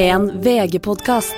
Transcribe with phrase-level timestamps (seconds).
[0.00, 1.36] En VG-podkast.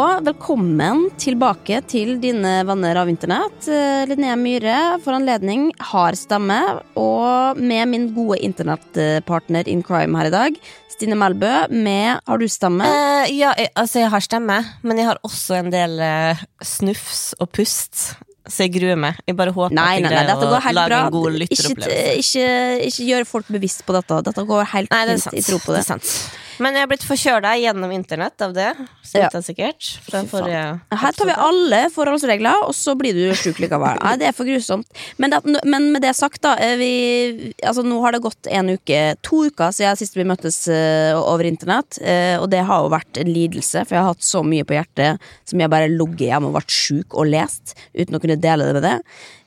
[0.00, 3.66] Og velkommen tilbake til dine venner av internett.
[3.68, 6.56] Eh, Linnea Myhre for anledning har stemme,
[7.00, 10.56] og med min gode internettpartner in crime her i dag,
[10.92, 12.84] Stine Melbø, med Har du stemme?
[12.86, 17.34] Eh, ja, jeg, altså jeg har stemme, men jeg har også en del eh, snufs
[17.40, 18.10] og pust.
[18.50, 19.18] Så jeg gruer meg.
[19.28, 21.00] Jeg bare håper Nei, at nei, jeg greier å lage bra.
[21.06, 22.14] en god Ikke, lytteropplevelse.
[22.24, 24.20] ikke, ikke gjør folk bevisst på dette.
[24.30, 25.36] Dette går helt Nei, det fint.
[25.38, 25.82] Jeg tror på det.
[25.84, 26.14] er sant.
[26.60, 28.68] Men jeg har blitt forkjøla gjennom internett av det.
[29.02, 29.28] Så Ja.
[29.40, 29.98] sikkert.
[30.04, 33.98] Fra forrige Her tar vi alle forholdsregler, og så blir du sjuk likevel.
[34.02, 34.86] Nei, det er for grusomt.
[35.18, 36.56] Men, det, men med det sagt, da.
[36.60, 40.68] eh, Vi, altså, nå har det gått en uke, to uker siden sist vi møttes
[40.68, 41.98] uh, over internett.
[42.00, 44.76] Uh, og det har jo vært en lidelse, for jeg har hatt så mye på
[44.76, 48.68] hjertet som jeg bare ligget hjemme og vært sjuk og lest, uten å kunne dele
[48.68, 48.96] det med det.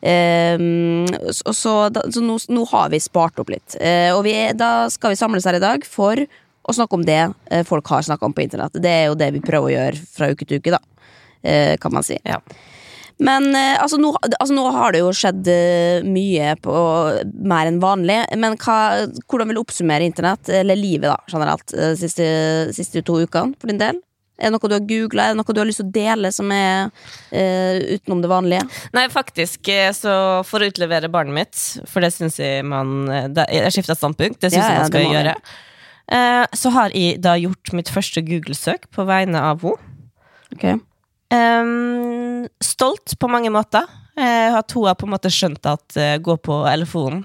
[0.04, 3.78] Uh, så så, da, så nå, nå har vi spart opp litt.
[4.14, 6.20] Og vi, da skal vi samles her i dag for
[6.64, 8.78] å snakke om det eh, folk har snakka om på internett.
[8.80, 10.80] Det er jo det vi prøver å gjøre fra uke til uke, da.
[11.44, 12.18] Eh, kan man si.
[12.24, 12.40] Ja.
[13.24, 15.50] Men eh, altså, nå, altså, nå har det jo skjedd
[16.08, 16.78] mye på
[17.52, 18.22] mer enn vanlig.
[18.40, 18.78] Men hva,
[19.28, 22.26] hvordan vil du oppsummere internett, eller livet da, generelt, de siste,
[22.76, 24.02] siste to ukene for din del?
[24.42, 26.32] Er det noe du har googla, er det noe du har lyst til å dele
[26.34, 26.90] som er
[27.30, 28.64] eh, utenom det vanlige?
[28.96, 30.16] Nei, faktisk, så
[30.48, 31.60] for å utlevere barnet mitt,
[31.92, 35.14] for det syns jeg man Jeg skifta standpunkt, det syns Ja, jeg man skal ja,
[35.14, 35.38] gjøre.
[36.12, 39.92] Eh, så har jeg da gjort mitt første Google-søk på vegne av henne.
[40.54, 40.78] Okay.
[41.34, 43.88] Ehm, stolt på mange måter.
[44.14, 47.24] Uh, at hun har på en måte skjønt at uh, gå på telefonen,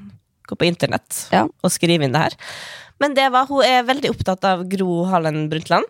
[0.49, 1.43] gå på internett Ja.
[1.45, 2.37] og skrive inn det her.
[2.99, 5.85] Men det var, hun er veldig opptatt av Gro Harlem Brundtland.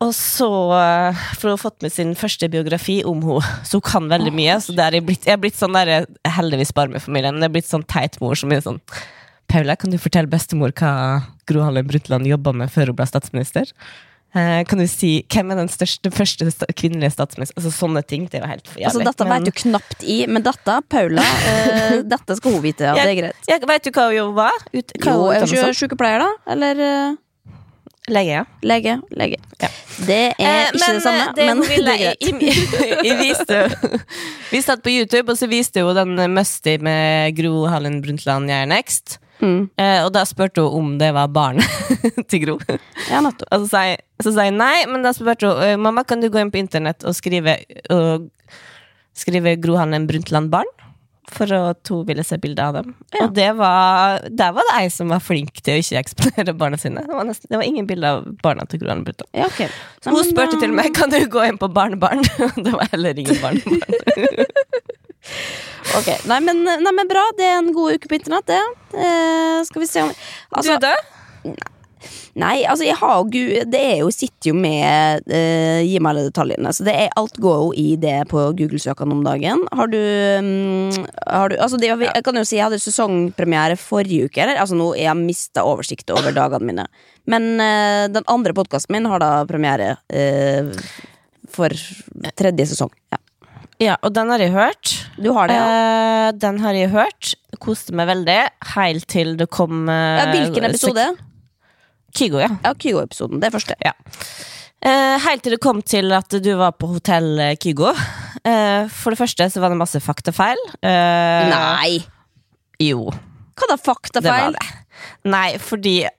[0.00, 3.84] Og så eh, For hun har fått med sin første biografi om henne, så hun
[3.84, 4.54] kan veldig mye.
[4.64, 6.06] Så er jeg, blitt, jeg er blitt sånn der,
[6.38, 8.80] heldigvis bare med familien, men jeg er blitt sånn teit mor som er sånn
[9.50, 10.92] Paula, kan du fortelle bestemor hva
[11.50, 13.72] Gro Harlem Brundtland jobba med før hun ble statsminister?
[14.30, 17.56] Eh, kan du si hvem er den største, første sta kvinnelige statsminister?
[17.58, 18.28] Altså Sånne ting.
[18.30, 18.86] Det er jo helt for jævlig.
[18.92, 22.86] Altså, dette Men- vet du knapt i, men dette, Paula, eh, dette skal hun vite.
[22.86, 23.48] Ja, det er greit.
[23.50, 24.54] Jeg, vet du hva hun jo var?
[24.70, 26.30] Ut, hva Jo, er hun ikke sykepleier, da?
[26.54, 27.18] Eller eh,
[28.10, 28.44] Lege, ja.
[28.66, 28.94] lege?
[29.14, 29.36] Lege.
[29.60, 29.68] Ja.
[30.06, 32.22] Det er Eh, ikke det samme, eh, det men det er greit.
[32.22, 33.58] Jeg, jeg viste
[34.50, 38.70] Vi satt på YouTube, og så viste hun den Musty med Gro Harlem Brundtland Jeg
[38.70, 39.18] next.
[39.40, 39.68] Mm.
[39.80, 41.66] Eh, og da spurte hun om det var barnet
[42.30, 42.58] til Gro.
[43.10, 43.22] Ja.
[43.24, 46.22] Og så sa jeg, så sa jeg nei, men da spurte hun «Eh, mamma kan
[46.22, 47.58] du gå inn på internett og skrive,
[47.92, 48.28] og
[49.16, 50.68] skrive Gro Harlem Brundtland barn.
[51.30, 52.94] For at hun ville se bilde av dem.
[53.14, 53.28] Ja.
[53.28, 56.80] Og det var, der var det ei som var flink til å ikke eksponere barna
[56.80, 57.04] sine.
[57.06, 59.30] Det var, nesten, det var ingen bilder av barna til Gro Harlem Brundtland.
[59.38, 59.70] Ja, okay.
[60.02, 62.26] Så hun men, spurte til og eh, kan du gå inn på barnebarn.
[62.66, 64.50] det var heller ingen barnebarn.
[65.98, 67.24] Ok, nei men, nei, men bra.
[67.38, 68.62] Det er en god uke på internett, det.
[68.94, 71.68] Eh, skal vi se om altså, du død?
[72.38, 73.26] Nei, altså, jeg har jo
[73.68, 76.72] Det er jo, sitter jo med eh, Gi meg alle detaljene.
[76.76, 79.64] Så det er, alt går jo i det på Google-søkene om dagen.
[79.76, 84.30] Har du, mm, har du Altså, det, jeg kan jo si jeg hadde sesongpremiere forrige
[84.30, 84.44] uke.
[84.44, 84.60] Eller?
[84.62, 86.86] Altså, nå Jeg har mista oversikt over dagene mine.
[87.30, 90.70] Men eh, den andre podkasten min har da premiere eh,
[91.50, 91.74] for
[92.38, 92.94] tredje sesong.
[93.12, 93.20] Ja.
[93.80, 94.90] Ja, og den har jeg hørt.
[95.16, 95.68] Du har det, ja?
[96.28, 97.30] Eh, den har jeg hørt.
[97.64, 98.38] Koste meg veldig.
[98.74, 101.06] Helt til det kom eh, ja hvilken episode?
[102.16, 102.50] Kygo, ja.
[102.64, 103.40] Ja, Kygo-episoden.
[103.40, 103.76] Det første.
[103.80, 104.48] første.
[104.80, 107.90] Eh, helt til det kom til at du var på hotell eh, Kygo.
[108.44, 110.60] Eh, for det første så var det masse faktafeil.
[110.80, 111.98] Eh, Nei!
[112.80, 113.10] Jo,
[113.60, 114.54] Hva da, faktafeil?
[114.56, 114.68] det.
[115.28, 116.14] Nei, fordi jeg,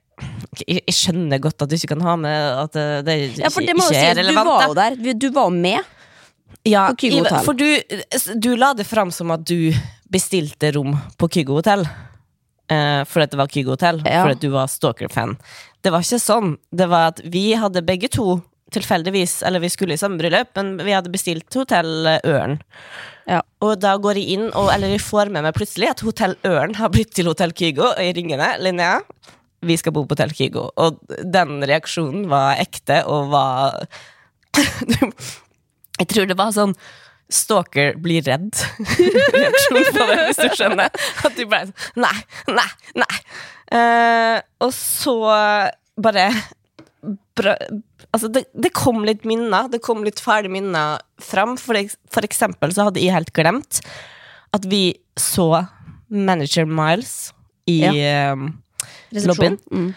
[0.85, 3.73] jeg skjønner godt at du ikke kan ha med at det, det Ja, for det
[3.73, 4.51] ikke, må jo ikke er er du relevant.
[4.51, 5.13] var jo der.
[5.17, 5.89] Du var med.
[6.67, 7.45] Ja, på Kygo hotell.
[7.45, 9.72] For du, du la det fram som at du
[10.11, 11.85] bestilte rom på Kygo hotell.
[12.72, 14.22] Uh, fordi at det var Kygo hotell, Ja.
[14.23, 15.35] fordi at du var Stalker-fan.
[15.83, 16.53] Det var ikke sånn.
[16.71, 18.38] Det var at vi hadde begge to
[18.71, 22.56] tilfeldigvis, eller vi skulle i samme bryllup, men vi hadde bestilt hotell eh, Ørn.
[23.27, 23.41] Ja.
[23.65, 26.77] Og da går jeg inn, og, eller jeg får med meg plutselig at Hotell Ørn
[26.80, 28.63] har blitt til Hotell Kygo, og jeg ringer ned.
[28.63, 29.01] Linnea,
[29.68, 30.69] vi skal bo på Hotell Kygo.
[30.80, 31.01] Og
[31.36, 33.75] den reaksjonen var ekte, og var
[35.99, 36.75] Jeg tror det var sånn
[37.31, 38.49] Stalker blir redd.
[39.38, 40.91] Reaksjon på det, hvis du skjønner.
[41.23, 42.17] At de ble sånn Nei,
[42.51, 42.67] nei,
[42.99, 43.19] nei.
[43.71, 45.15] Uh, og så
[45.95, 46.25] bare
[47.39, 47.55] bra,
[48.11, 49.69] Altså, det, det kom litt minner.
[49.71, 51.55] Det kom litt fæle minner fram.
[51.55, 51.79] For,
[52.11, 53.79] for eksempel så hadde jeg helt glemt
[54.51, 55.63] at vi så
[56.11, 57.31] Manager Miles
[57.71, 58.35] i ja.
[58.35, 58.49] uh,
[59.23, 59.55] Lobbyen?
[59.71, 59.93] Mm.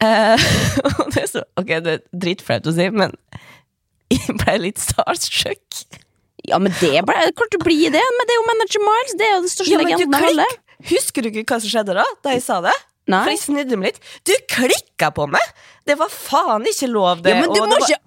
[0.00, 0.46] Uh,
[1.00, 3.12] og det er så Ok, det er dritflaut å si, men
[4.42, 5.82] ble litt starstruck.
[6.48, 8.04] Ja, men det ble klart du blir det.
[8.18, 9.16] Men det er jo Manager Miles.
[9.16, 10.46] Det er jo den største Ja, legenden av alle.
[10.90, 12.06] Husker du ikke hva som skjedde da?
[12.24, 12.76] Da jeg sa det?
[13.10, 14.00] For jeg snudde meg litt.
[14.28, 15.42] Du klikka på meg!
[15.88, 17.32] Det var faen ikke lov, det.
[17.32, 17.98] Ja, men du må ikke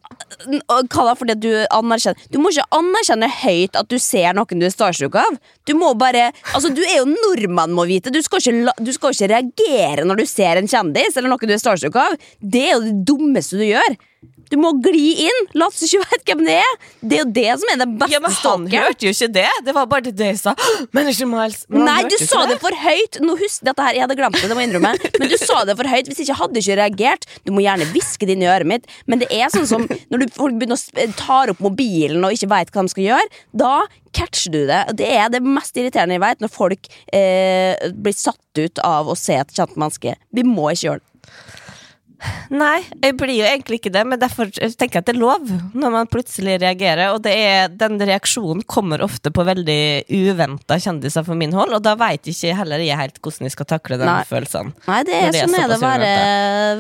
[0.94, 4.68] Hva da, fordi du anerkjenner Du må ikke anerkjenne høyt at du ser noen du
[4.68, 5.40] er starstruck av.
[5.68, 8.14] Du må bare Altså, du er jo nordmann, må vite.
[8.14, 11.56] Du skal, ikke, du skal ikke reagere når du ser en kjendis eller noen du
[11.58, 12.16] er starstruck av.
[12.40, 13.98] Det er jo det dummeste du gjør.
[14.54, 15.48] Du må gli inn.
[15.58, 16.74] Lat som ikke vet hvem det er.
[17.02, 19.46] Det er jo det som er det beste Ja, men han hørte jo ikke det.
[19.66, 20.54] Det var bare det jeg sa.
[20.94, 21.64] Manager Miles.
[21.74, 23.18] Nei, du sa det for høyt!
[23.24, 24.92] Nå husk dette her, Jeg hadde glemt det, det må jeg innrømme.
[25.18, 26.12] Men du sa det for høyt.
[26.12, 27.26] Hvis ikke hadde du ikke reagert.
[27.48, 30.22] Du må gjerne hviske det inn i øret mitt, men det er sånn som når
[30.22, 33.42] du, folk begynner å sp- tar opp mobilen og ikke veit hva de skal gjøre.
[33.64, 33.74] Da
[34.14, 34.84] catcher du det.
[35.02, 39.18] Det er det mest irriterende jeg veit, når folk eh, blir satt ut av å
[39.18, 40.14] se et kjent menneske.
[40.30, 41.10] Vi må ikke gjøre det.
[42.54, 45.48] Nei, jeg blir jo egentlig ikke det, men derfor tenker jeg at det er lov
[45.74, 47.14] når man plutselig reagerer.
[47.16, 49.80] Og det er, den reaksjonen kommer ofte på veldig
[50.14, 53.70] uventa kjendiser for min hold, og da veit ikke heller jeg helt hvordan jeg skal
[53.74, 54.24] takle den Nei.
[54.30, 54.74] følelsen.
[54.88, 56.12] Nei, det er det er sånn er det å være,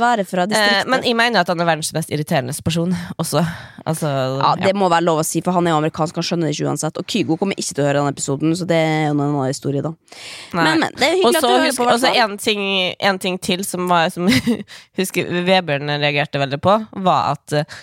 [0.04, 0.90] være fra Eh, distriktet.
[0.92, 3.44] men jeg mener at han er verdens mest irriterende person også.
[3.88, 4.10] Altså,
[4.40, 6.70] ja, Det må være lov å si, for han er amerikansk, han skjønner det ikke
[6.70, 6.98] uansett.
[7.00, 9.48] Og Kygo kommer ikke til å høre den episoden, så det er jo en annen
[9.50, 9.94] historie, da.
[10.54, 10.64] Nei.
[10.64, 11.88] Men, men, det er hyggelig Og at du hører på.
[11.90, 12.14] og så
[13.10, 14.28] en ting til som var Som
[15.00, 17.82] husker Vebjørn reagerte veldig på, var at eh,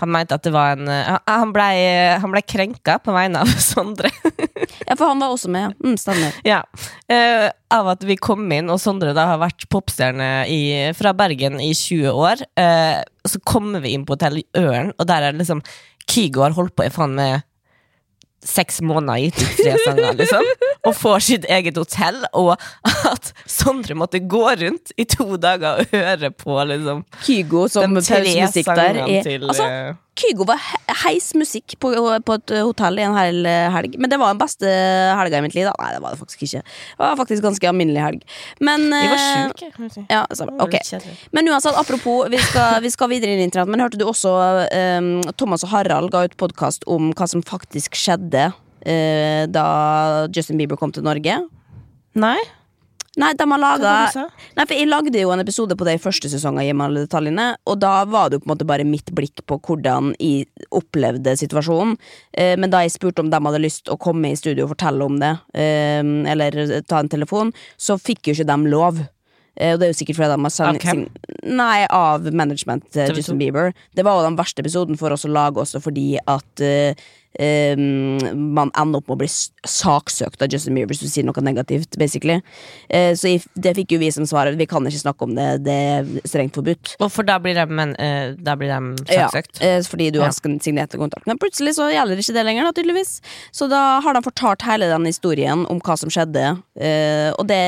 [0.00, 1.74] han mente at det var en eh, Han blei
[2.32, 4.12] ble krenka på vegne av Sondre.
[4.86, 5.74] Ja, for han var også med.
[5.82, 6.34] Mm, stemmer.
[6.46, 6.60] ja.
[7.10, 10.28] Uh, av at vi kom inn, og Sondre da har vært popstjerne
[10.98, 12.42] fra Bergen i 20 år.
[12.58, 15.62] Eh, så kommer vi inn på hotell Ørn, og der er liksom
[16.10, 17.46] Kygo har holdt på i faen med
[18.46, 20.46] seks måneder gitt ut tre sanger, liksom.
[20.88, 22.54] Og får sitt eget hotell, og
[23.10, 28.70] at Sondre måtte gå rundt i to dager og høre på liksom Kygo som pausemusikk
[28.70, 29.00] der.
[29.00, 30.60] sangene til altså, eh, Kygo var
[31.04, 31.92] heis musikk på,
[32.26, 33.94] på et hotell i en hel helg.
[34.00, 34.68] Men det var den beste
[35.16, 35.68] helga i mitt liv.
[35.68, 36.62] da Nei, det var det faktisk ikke.
[36.64, 38.24] Det var faktisk ganske alminnelig helg.
[38.60, 40.04] Men var syke, kan du si.
[40.10, 40.76] Ja, så, Det var ok.
[40.76, 41.16] litt kjedelig.
[41.36, 43.70] Men uansett, apropos, vi skal, vi skal videre inn i internett.
[43.72, 44.34] Men hørte du også
[45.00, 49.66] um, Thomas og Harald ga ut podkast om hva som faktisk skjedde uh, da
[50.34, 51.38] Justin Bieber kom til Norge?
[52.18, 52.38] Nei?
[53.20, 53.94] Nei, de har laga?
[54.56, 57.04] Nei, for Jeg lagde jo en episode på det i første sesong av Gjem alle
[57.04, 60.48] detaljene, og da var det jo på en måte bare mitt blikk på hvordan jeg
[60.76, 61.96] opplevde situasjonen.
[62.32, 65.06] Eh, men da jeg spurte om de hadde lyst å komme i studio og fortelle
[65.06, 66.00] om det, eh,
[66.32, 69.04] eller ta en telefon, så fikk jo ikke de lov.
[69.56, 71.06] Eh, og det er jo sikkert fordi de har Av sin...
[71.50, 73.74] Nei, av management til Justin Bieber.
[73.96, 76.64] Det var jo den verste episoden for oss å lage også fordi at
[77.38, 81.26] eh, eh, man ender opp med å bli saksøkt av Justin Bieber hvis du sier
[81.26, 82.40] noe negativt, basically.
[82.94, 84.50] uh, så det fikk jo vi som svar.
[84.58, 86.96] Vi kan ikke snakke om det, det er strengt forbudt.
[87.00, 89.62] Og for da blir de, men, uh, da blir de saksøkt?
[89.62, 91.28] Ja, uh, fordi du har signert kontrakt.
[91.30, 93.18] Men plutselig så gjelder ikke det lenger, da, tydeligvis.
[93.54, 96.46] Så da har de fortalt hele den historien om hva som skjedde.
[96.80, 97.60] eh, og det,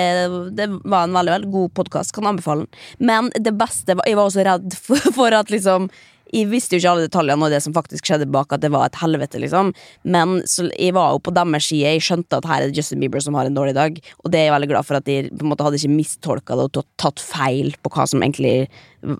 [0.56, 2.80] det var en veldig, veldig god podkast, kan anbefale den.
[2.98, 5.90] Men det beste var Jeg var også redd for, for at liksom
[6.32, 8.86] jeg visste jo ikke alle detaljene og det som faktisk skjedde bak, at det var
[8.88, 9.74] et helvete, liksom.
[10.04, 13.00] Men så, jeg var jo på deres side, jeg skjønte at her er det Justin
[13.04, 14.00] Bieber som har en dårlig dag.
[14.24, 16.56] Og det er jeg veldig glad for at de på en måte hadde ikke mistolka
[16.56, 18.66] det og tatt- feil på hva som egentlig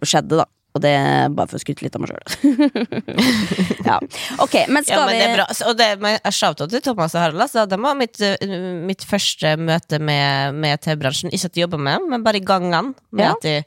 [0.02, 0.48] skjedde, da.
[0.72, 2.92] Og det er bare for å skryte litt av meg sjøl.
[3.90, 3.98] ja.
[4.40, 5.46] Ok, men skal Ja, men det er bra.
[5.68, 7.42] Og det med shout-out til Thomas og Harald.
[7.44, 8.54] Altså, det var mitt, eh,
[8.88, 11.28] mitt første møte med, med TV-bransjen.
[11.28, 12.94] Ikke at de jobba med dem, men bare i gangene.
[13.12, 13.34] Med Ja.
[13.36, 13.58] at de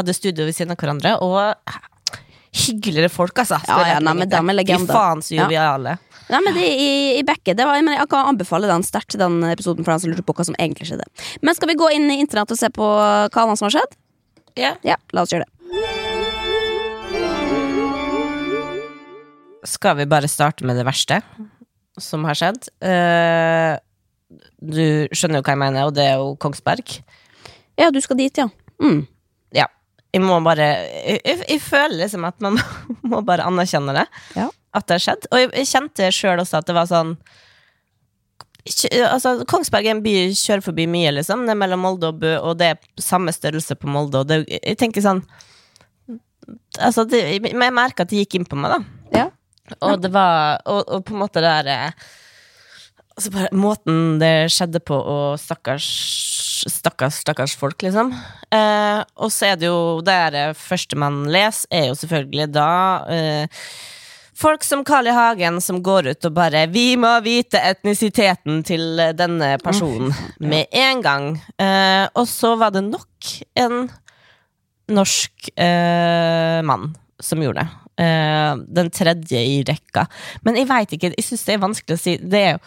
[0.00, 1.12] hadde studio ved siden av hverandre.
[1.20, 1.36] Og
[2.56, 3.58] hyggeligere folk, altså.
[3.68, 4.88] Ja, ja, nei, men dem er legender.
[4.90, 5.44] Fy faen så Ja.
[5.46, 5.98] joviale.
[6.28, 6.88] Nei, men det, i,
[7.20, 10.10] i backet, det var, men Jeg kan anbefale den sterkt, den episoden, for den som
[10.10, 11.06] lurer på hva som egentlig skjedde.
[11.42, 13.94] Men skal vi gå inn i internett og se på hva annet som har skjedd?
[14.58, 14.72] Ja.
[14.82, 15.52] Ja, la oss gjøre det.
[19.66, 21.20] Skal vi bare starte med det verste
[21.98, 22.68] som har skjedd?
[22.82, 23.74] Uh,
[24.62, 26.98] du skjønner jo hva jeg mener, og det er jo Kongsberg.
[27.78, 28.48] Ja, du skal dit, ja.
[28.82, 29.04] Mm.
[30.16, 30.66] Jeg må bare
[31.04, 32.56] Jeg, føler liksom at man
[33.10, 34.06] må bare anerkjenne det.
[34.36, 34.48] Ja.
[34.76, 35.26] At det har skjedd.
[35.30, 37.16] Og jeg, jeg kjente sjøl også at det var sånn
[38.66, 41.44] Altså, Kongsberg er en by jeg kjører forbi mye, liksom.
[41.46, 44.24] Det er mellom Molde og Bø, og det er samme størrelse på Molde.
[44.24, 45.22] Og det, jeg tenker sånn
[46.82, 49.06] Altså, det, jeg merka at det gikk inn på meg, da.
[49.14, 49.26] Ja.
[49.86, 52.06] Og det var Og, og på en måte det der eh,
[53.16, 55.86] Altså bare måten det skjedde på, og stakkars
[56.70, 58.12] Stakkars, stakkars folk, liksom.
[58.50, 62.70] Eh, og så er det jo det første man leser, er jo selvfølgelig da
[63.12, 63.60] eh,
[64.36, 65.14] Folk som Carl I.
[65.16, 71.00] Hagen som går ut og bare 'Vi må vite etnisiteten til denne personen med en
[71.02, 71.40] gang'.
[71.58, 73.88] Eh, og så var det nok en
[74.92, 77.68] norsk eh, mann som gjorde det.
[78.04, 80.06] eh, den tredje i rekka.
[80.44, 82.16] Men jeg veit ikke, jeg syns det er vanskelig å si.
[82.20, 82.60] Det er jo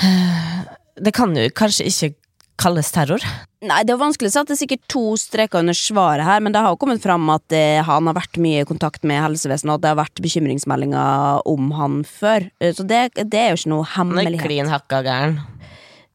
[1.00, 2.19] Det kan jo kanskje ikke
[2.60, 3.24] kalles terror.
[3.64, 6.40] Nei, det er vanskelig å si at det er sikkert to streker under svaret her,
[6.44, 9.20] men det har jo kommet fram at eh, han har vært mye i kontakt med
[9.20, 12.48] helsevesenet, og det har vært bekymringsmeldinger om han før.
[12.60, 14.46] Eh, Så det, det er jo ikke noe Han er hemmelighet.
[14.46, 15.40] klin hakka gæren.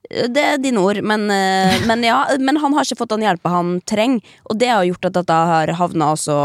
[0.06, 3.54] Det er dine ord, men, eh, men ja, men han har ikke fått den hjelpa
[3.60, 6.40] han trenger, og det har gjort at dette har havna også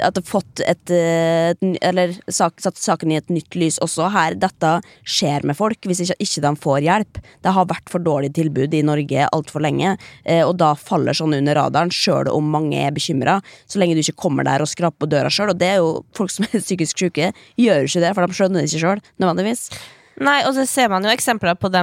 [0.00, 3.78] at det har fått et, eh, et Eller sak, satt saken i et nytt lys
[3.82, 4.34] også her.
[4.34, 7.20] Dette skjer med folk hvis ikke, ikke de får hjelp.
[7.42, 11.36] Det har vært for dårlig tilbud i Norge altfor lenge, eh, og da faller sånn
[11.36, 13.40] under radaren, sjøl om mange er bekymra.
[13.68, 16.04] Så lenge du ikke kommer der og skraper på døra sjøl, og det er jo
[16.16, 19.68] folk som er psykisk syke, gjør ikke det, for de skjønner det ikke sjøl, nødvendigvis.
[20.16, 21.82] Nei, og det ser man jo eksempler på de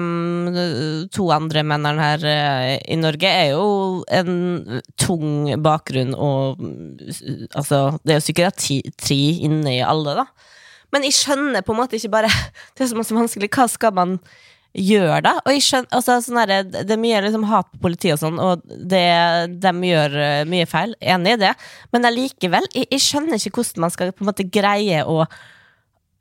[1.13, 3.67] to andre mennene her eh, i Norge, er jo
[4.09, 10.25] en tung bakgrunn og mm, Altså, det er jo psykiatri inne i alle, da.
[10.93, 12.33] Men jeg skjønner på en måte ikke bare
[12.73, 13.51] Det er så masse vanskelig.
[13.53, 14.17] Hva skal man
[14.73, 15.37] gjøre, da?
[15.45, 18.39] Og jeg skjønner, altså, sånn her, det er mye liksom, hat på politiet og sånn,
[18.41, 19.05] og det,
[19.61, 20.15] de gjør
[20.49, 20.97] mye feil.
[21.05, 21.53] Enig i det.
[21.93, 25.27] Men allikevel, jeg, jeg skjønner ikke hvordan man skal på en måte greie å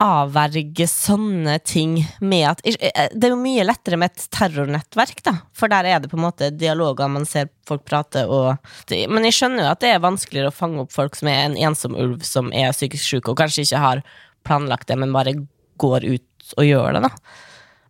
[0.01, 5.35] avverge sånne ting med at eh, Det er jo mye lettere med et terrornettverk, da.
[5.55, 8.57] For der er det på en måte dialoger, man ser folk prate og
[8.91, 11.57] Men jeg skjønner jo at det er vanskeligere å fange opp folk som er en
[11.69, 14.03] ensom ulv som er psykisk syk, og kanskje ikke har
[14.43, 15.37] planlagt det, men bare
[15.79, 17.13] går ut og gjør det, da.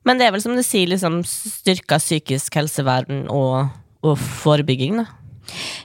[0.03, 3.72] Men det er vel som du sier, liksom styrka psykisk helsevern og,
[4.03, 5.07] og forebygging, da.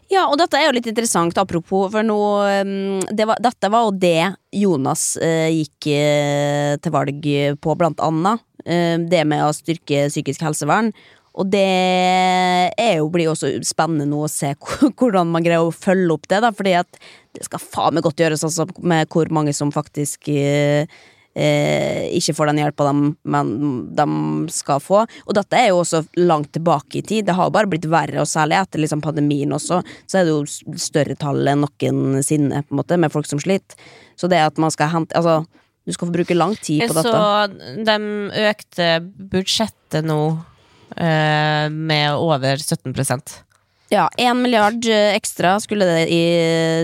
[0.09, 2.19] Ja, og dette er jo litt interessant, apropos, for nå
[2.65, 7.29] um, det var, Dette var jo det Jonas eh, gikk eh, til valg
[7.61, 8.45] på, blant annet.
[8.65, 10.93] Eh, det med å styrke psykisk helsevern.
[11.39, 11.69] Og det
[12.97, 14.55] jo, blir jo også spennende nå å se
[14.99, 16.99] hvordan man greier å følge opp det, da, fordi at
[17.37, 20.89] det skal faen meg godt gjøres, altså, med hvor mange som faktisk eh,
[21.39, 23.43] eh, ikke får den hjelpa de,
[24.01, 24.09] de
[24.55, 25.05] skal få.
[25.27, 27.29] Og dette er jo også langt tilbake i tid.
[27.29, 30.77] Det har bare blitt verre, og særlig etter liksom pandemien også, så er det jo
[30.81, 33.79] større tall enn noensinne, på en måte, med folk som sliter.
[34.19, 35.45] Så det at man skal hente Altså,
[35.87, 37.11] du skal få bruke lang tid på dette.
[37.11, 37.97] så de
[38.51, 38.89] økte
[39.33, 40.21] budsjettet nå
[40.97, 43.39] eh, med over 17%
[43.89, 46.23] Ja, én milliard eh, ekstra skulle det i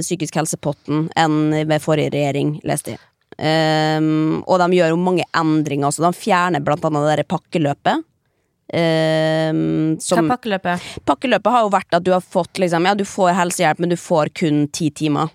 [0.00, 3.02] psykisk helsepotten enn ved forrige regjering, leste jeg.
[3.38, 6.04] Ehm, og de gjør jo mange endringer også.
[6.06, 8.04] De fjerner blant annet det der pakkeløpet.
[8.74, 10.90] Ehm, Hva er pakkeløpet?
[11.04, 13.96] pakkeløpet har jo vært at du har fått liksom, Ja, du får helsehjelp, men du
[13.96, 15.30] får kun ti timer.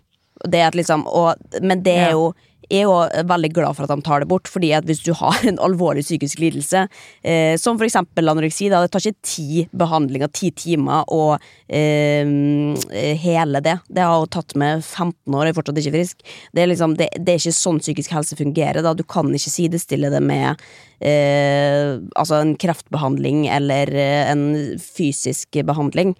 [0.47, 2.95] Det liksom, og, men det er jo jeg er jo
[3.29, 6.03] veldig glad for at de tar det bort, fordi at hvis du har en alvorlig
[6.05, 6.85] psykisk lidelse,
[7.23, 13.63] eh, som eksempel anoreksi, da, det tar ikke ti behandlinger, ti timer, og eh, hele
[13.65, 13.79] det.
[13.89, 16.27] Det har jo tatt med 15 år, jeg er fortsatt ikke frisk.
[16.53, 18.83] Det er, liksom, det, det er ikke sånn psykisk helse fungerer.
[18.85, 18.93] Da.
[18.97, 20.61] Du kan ikke sidestille det med
[20.99, 24.45] eh, altså en kreftbehandling eller eh, en
[24.83, 26.15] fysisk behandling.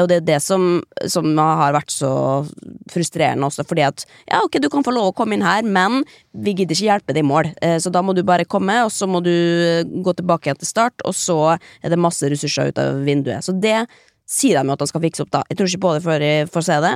[0.00, 0.80] Og det er det som,
[1.10, 2.12] som har vært så
[2.92, 6.00] frustrerende også, fordi at ja, ok, du kan få lov å komme inn her, men
[6.32, 7.50] vi gidder ikke hjelpe deg i mål.
[7.60, 9.32] Eh, Så da må du bare komme, og så må du
[10.04, 13.44] gå tilbake igjen til start, og så er det masse ressurser ut av vinduet.
[13.44, 13.82] Så det
[14.32, 15.42] sier de jo at de skal fikse opp, da.
[15.50, 16.92] Jeg tror ikke på det før jeg får se det,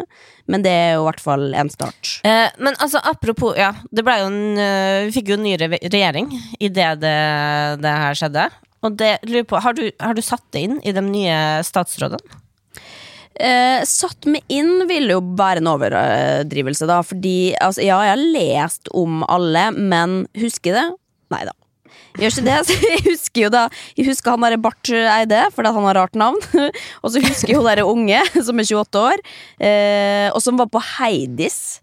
[0.48, 2.12] men det er jo i hvert fall en start.
[2.24, 5.56] Eh, men altså, apropos Ja, det ble jo en eh, Vi fikk jo en ny
[5.58, 7.16] regjering idet det,
[7.82, 8.46] det her skjedde.
[8.86, 11.36] Og det lurer på, har du, har du satt det inn i de nye
[11.66, 12.40] statsrådene?
[13.36, 17.02] Eh, satt meg inn ville jo være en overdrivelse, da.
[17.06, 20.88] Fordi altså, ja, jeg har lest om alle, men husker det?
[21.34, 21.54] Nei da.
[22.16, 22.58] Gjør ikke det.
[22.68, 23.64] Så jeg husker jo da
[23.98, 26.40] Jeg husker han derre Barth Eide, fordi han har rart navn.
[27.02, 29.26] og så husker jeg hun derre unge, som er 28 år,
[29.60, 31.80] eh, og som var på Heidis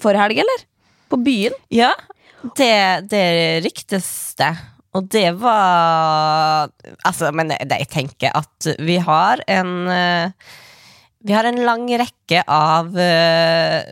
[0.00, 0.64] forrige helg, eller?
[1.12, 1.54] På byen.
[1.70, 1.92] Ja,
[2.58, 2.74] det,
[3.12, 3.26] det
[3.64, 4.08] ryktes
[4.40, 4.54] det.
[4.94, 6.70] Og det var
[7.04, 10.30] Altså, men jeg tenker at vi har en eh,
[11.24, 13.82] Vi har en lang rekke av eh,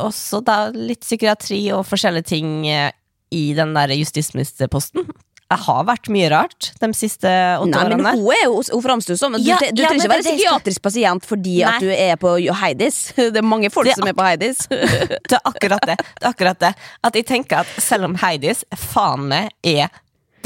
[0.00, 2.90] også da litt psykiatri og forskjellige ting eh,
[3.34, 5.08] i den der justisministerposten.
[5.46, 9.18] Det har vært mye rart de siste åtte Nei, men hun er jo Hun framstår
[9.18, 11.68] som Du, Ja, du ja, trenger ikke være det- psykiatrisk pasient fordi Nei.
[11.70, 12.32] at du er på
[12.62, 12.98] Heidis.
[13.34, 14.64] Det er mange folk er som er på Heidis.
[14.70, 15.98] Det er akkurat det.
[16.00, 16.72] det, er akkurat det.
[17.04, 19.90] At jeg tenker at selv om Heidis faen meg er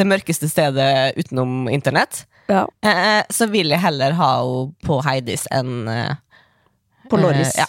[0.00, 0.90] det mørkeste stedet
[1.20, 2.64] utenom internett, ja.
[2.84, 6.16] eh, så vil jeg heller ha henne på Heidis enn eh,
[7.10, 7.52] På Loris.
[7.54, 7.68] eh, ja.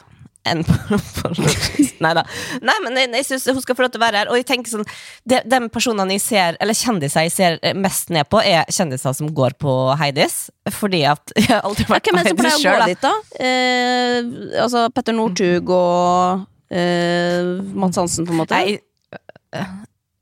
[0.50, 0.74] Enn på,
[1.20, 1.92] på Lorris.
[2.02, 2.24] Nei da.
[2.66, 4.32] Nei, men jeg, jeg syns hun skal få lov til å være her.
[4.34, 4.88] Og jeg tenker sånn
[5.30, 9.30] de, De personene jeg ser, eller kjendiser jeg ser mest ned på, er kjendiser som
[9.38, 10.48] går på Heidis.
[10.80, 13.14] Fordi at jeg har aldri vært Hvem er det som pleier å gå dit, da?
[13.46, 14.18] Eh,
[14.66, 18.66] altså Petter Northug og eh, Mats Hansen, på en måte.
[18.66, 18.82] Jeg,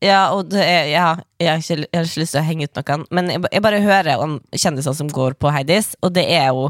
[0.01, 1.07] ja, og det er, ja,
[1.39, 3.61] jeg, har ikke, jeg har ikke lyst til å henge ut noen, men jeg, jeg
[3.65, 6.69] bare hører om kjendiser som går på Heidis, og det er jo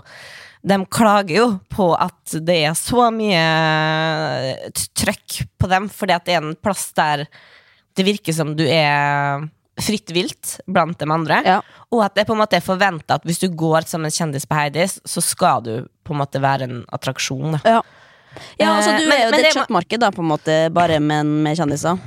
[0.62, 3.44] De klager jo på at det er så mye
[4.98, 7.24] trøkk på dem, fordi at det er en plass der
[7.98, 9.46] det virker som du er
[9.80, 11.40] fritt vilt blant de andre.
[11.48, 11.58] Ja.
[11.92, 14.46] Og at det på en måte er forventa at hvis du går som en kjendis
[14.48, 15.74] på Heidis, så skal du
[16.08, 17.56] på en måte være en attraksjon.
[17.58, 17.62] Da.
[17.78, 17.82] Ja.
[18.60, 20.30] Ja, altså Du Eh, men- er jo men det det et kjøttmarked, da, på en
[20.32, 21.98] måte, bare men med kjendiser.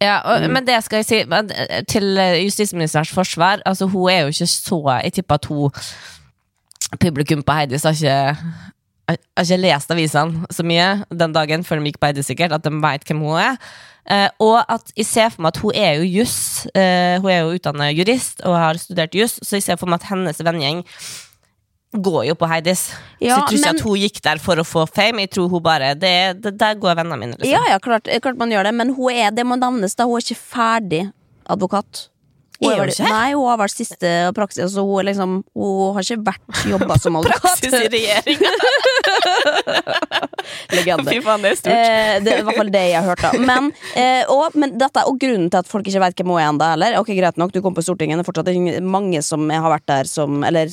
[0.00, 3.62] Ja, og, Men det skal jeg si eh, til eh, justisministerens forsvar.
[3.66, 5.70] Altså, hun er jo ikke så Jeg tipper at hun
[7.00, 8.36] Publikum på Heidis har ikke
[9.08, 12.52] har har ikke lest avisene så mye den dagen før de gikk på Heidis, sikkert,
[12.52, 13.56] at de vet hvem hun er.
[14.08, 16.66] Eh, og at jeg ser for meg at hun er jo juss.
[16.74, 20.00] eh, hun er jo utdannet jurist og har studert juss, så jeg ser for meg
[20.00, 20.84] at hennes vennegjeng
[21.92, 22.90] går jo på Heidis.
[23.18, 25.20] Ja, så jeg tror ikke men- at hun gikk der for å få fame.
[25.24, 27.50] Jeg tror hun bare det, det, Der går vennene mine, liksom.
[27.50, 30.16] Ja, ja, klart, klart man gjør det, men hun er, det må nevnes da, hun
[30.20, 31.12] er ikke ferdig
[31.48, 32.08] advokat.
[32.60, 33.06] Hun Er ikke?
[33.06, 34.64] Nei, hun har vært siste praksis.
[34.64, 37.40] Altså, hun, liksom, hun har ikke vært jobba som advokat.
[37.40, 38.50] Praksis i regjeringa.
[40.74, 41.06] Legende.
[41.12, 41.72] Fy faen, det er stort.
[41.74, 43.22] Eh, det er i hvert fall det jeg har hørt.
[43.22, 46.40] da Men, eh, og, men dette, og grunnen til at folk ikke vet hvem hun
[46.42, 46.98] er ennå, heller.
[47.00, 50.10] Ok, greit nok, du kom på Stortinget, det er fortsatt mange som har vært der
[50.10, 50.72] som Eller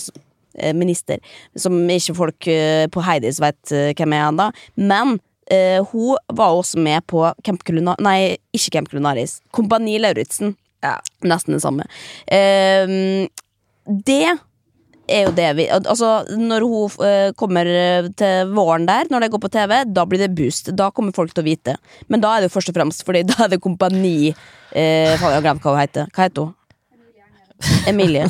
[0.74, 1.22] minister,
[1.56, 4.50] som ikke folk eh, på Heidis vet eh, hvem er ennå.
[4.76, 5.18] Men
[5.52, 9.40] eh, hun var også med på Camp Culina Nei, ikke Camp Culinaris.
[9.56, 10.56] Kompani Lauritzen.
[10.86, 11.00] Ja.
[11.26, 11.88] Nesten det samme.
[12.28, 13.28] Eh,
[13.86, 14.26] det
[15.08, 19.32] er jo det vi Altså, når hun eh, kommer eh, til våren der, når det
[19.34, 20.72] går på TV, da blir det boost.
[20.78, 21.78] Da kommer folk til å vite.
[22.10, 25.20] Men da er det jo først og fremst fordi da er det Kompani eh, Jeg
[25.22, 26.10] har glemt hva hun heter.
[26.14, 26.56] Hva heter hun?
[27.90, 28.26] Emilie.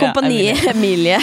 [0.00, 1.18] Kompani Emilie,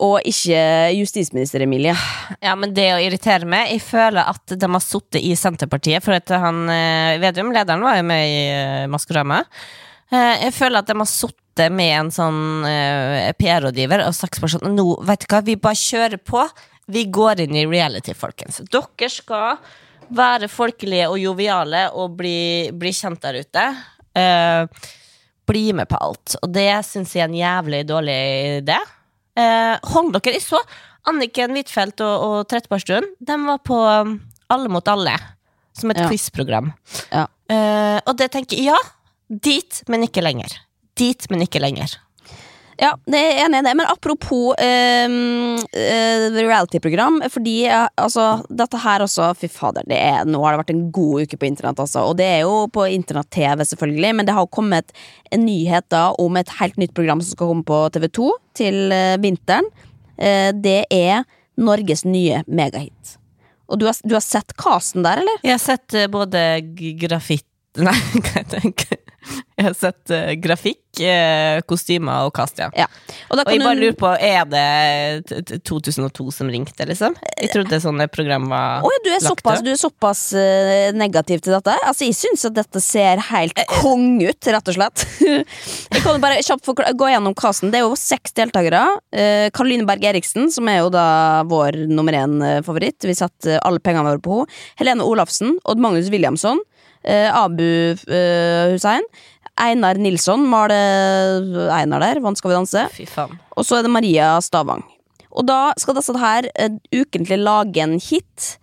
[0.00, 0.62] og ikke
[0.96, 1.92] justisminister Emilie.
[2.40, 6.16] Ja, men det å irritere meg Jeg føler at de har sittet i Senterpartiet For
[6.16, 9.42] at han, eh, Vedum, lederen, var jo med i eh, Maskorama.
[10.10, 12.40] Eh, Jeg føler at de har sittet med en sånn
[13.36, 16.46] PR-rådgiver Og sagt bare sånn Nå, vet du hva, vi bare kjører på.
[16.92, 18.62] Vi går inn i reality, folkens.
[18.72, 19.60] Dere skal
[20.12, 23.68] være folkelige og joviale Og bli, bli kjent der ute.
[24.16, 24.88] Eh,
[25.52, 26.36] Bli med på alt.
[26.42, 28.18] Og det synes jeg er en jævlig dårlig
[28.62, 28.78] idé.
[29.36, 30.60] Eh, hold dere i så.
[31.08, 34.12] Anniken Huitfeldt og, og Trettebergstuen De var på um,
[34.54, 35.16] Alle mot alle
[35.74, 36.06] Som et Ja.
[36.06, 36.68] quizprogram.
[37.10, 37.24] Ja.
[37.50, 38.76] Eh, Og det tenker jeg, ja
[39.32, 40.52] Dit, men ikke lenger.
[41.00, 41.96] Dit, men ikke lenger
[42.82, 43.74] Ja, det er enig i det.
[43.78, 50.56] Men apropos eh, eh, reality-program, fordi altså, dette her også Fy fader, er, nå har
[50.56, 52.08] det vært en god uke på internett, altså.
[52.10, 54.90] Og det er jo på internett-TV, selvfølgelig, men det har kommet
[55.30, 59.14] en nyhet da om et helt nytt program som skal komme på TV2 til eh,
[59.22, 59.70] vinteren.
[60.18, 61.22] Eh, det er
[61.62, 63.16] Norges nye megahit.
[63.70, 65.38] Og du har, du har sett casten der, eller?
[65.46, 66.42] Jeg har sett eh, både
[67.00, 67.46] grafitt
[67.80, 68.98] Nei, hva heter det?
[69.58, 72.86] Jeg har sett uh, grafikk, uh, kostymer og kast, ja Ja.
[73.30, 77.14] Og Og jeg bare lurer på, er det t- t- 2002 som ringte, liksom?
[77.38, 80.90] Jeg trodde sånne program var oh, ja, du er lagt såpass, du er såpass uh,
[80.96, 81.76] negativ til dette?
[81.86, 85.06] Altså, Jeg syns at dette ser helt kong ut, rett og slett.
[85.92, 87.70] jeg kan bare kjapt gå gjennom casten.
[87.72, 88.82] Det er jo seks deltakere.
[89.54, 91.06] Karoline Berg Eriksen, som er jo da
[91.48, 93.04] vår nummer én-favoritt.
[93.06, 94.60] Vi setter alle pengene våre på henne.
[94.80, 95.56] Helene Olafsen.
[95.68, 96.60] Odd Magnus Williamson.
[97.04, 97.62] Eh, Abu
[98.08, 99.06] eh, Hussein.
[99.60, 102.86] Einar Nilsson maler Einar der, Vant skal vi danse.
[103.56, 104.82] Og så er det Maria Stavang.
[105.32, 108.56] Og da skal disse her eh, ukentlig lage en hit.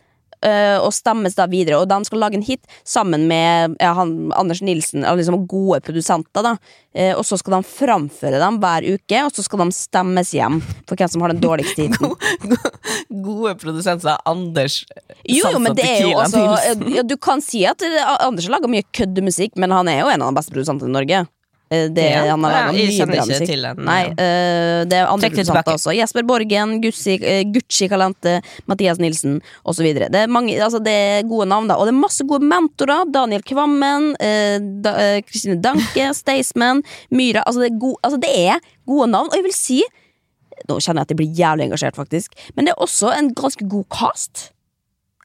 [0.45, 1.79] Eh, og stemmes da videre.
[1.81, 6.45] Og de skal lage en hit sammen med ja, han, Anders Nilsen, liksom gode produsenter.
[6.45, 6.57] da
[6.93, 10.57] Eh, Og så skal de framføre dem hver uke, og så skal de stemmes hjem
[10.89, 12.15] for hvem som har den dårligste hiten.
[13.27, 14.81] Gode produsenter Anders
[15.27, 18.49] Jo, jo, men det er jo Tequila altså ja, Du kan si at eh, Anders
[18.49, 21.27] har laga mye køddemusikk, men han er jo en av de beste produsentene i Norge.
[21.71, 22.23] Eh, Det, Ja.
[22.31, 23.77] han har laga mye bra musikk.
[23.77, 25.93] Nei, eh, det er andre produsenter også.
[25.95, 29.85] Jesper Borgen, Gucci, uh, Gucci Calente, Mathias Nilsen osv.
[29.93, 31.75] Det, er mange- altså det er gode navn, da.
[31.77, 33.05] Og det er masse gode mentorer.
[33.11, 37.43] Daniel Kvammen, eh, da, eh, Kristine Danke, Staysman, Myra.
[37.45, 39.27] Altså det, er go altså det er gode navn.
[39.29, 39.83] Og jeg vil si
[40.67, 42.33] Nå kjenner jeg at jeg blir jævlig engasjert, faktisk.
[42.55, 44.51] Men det er også en ganske god cast.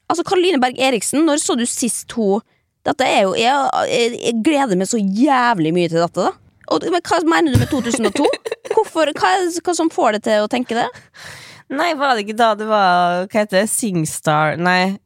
[0.09, 2.39] Altså Karoline Berg Eriksen, når så du sist hun
[2.85, 6.33] Dette er jo jeg, jeg, jeg gleder meg så jævlig mye til dette, da.
[6.73, 8.25] Og, men hva mener du med 2002?
[8.75, 9.33] Hvorfor, hva,
[9.65, 10.87] hva som får deg til å tenke det?
[11.73, 13.67] Nei, var det ikke da det var Hva heter det?
[13.71, 14.97] Singstar Nei.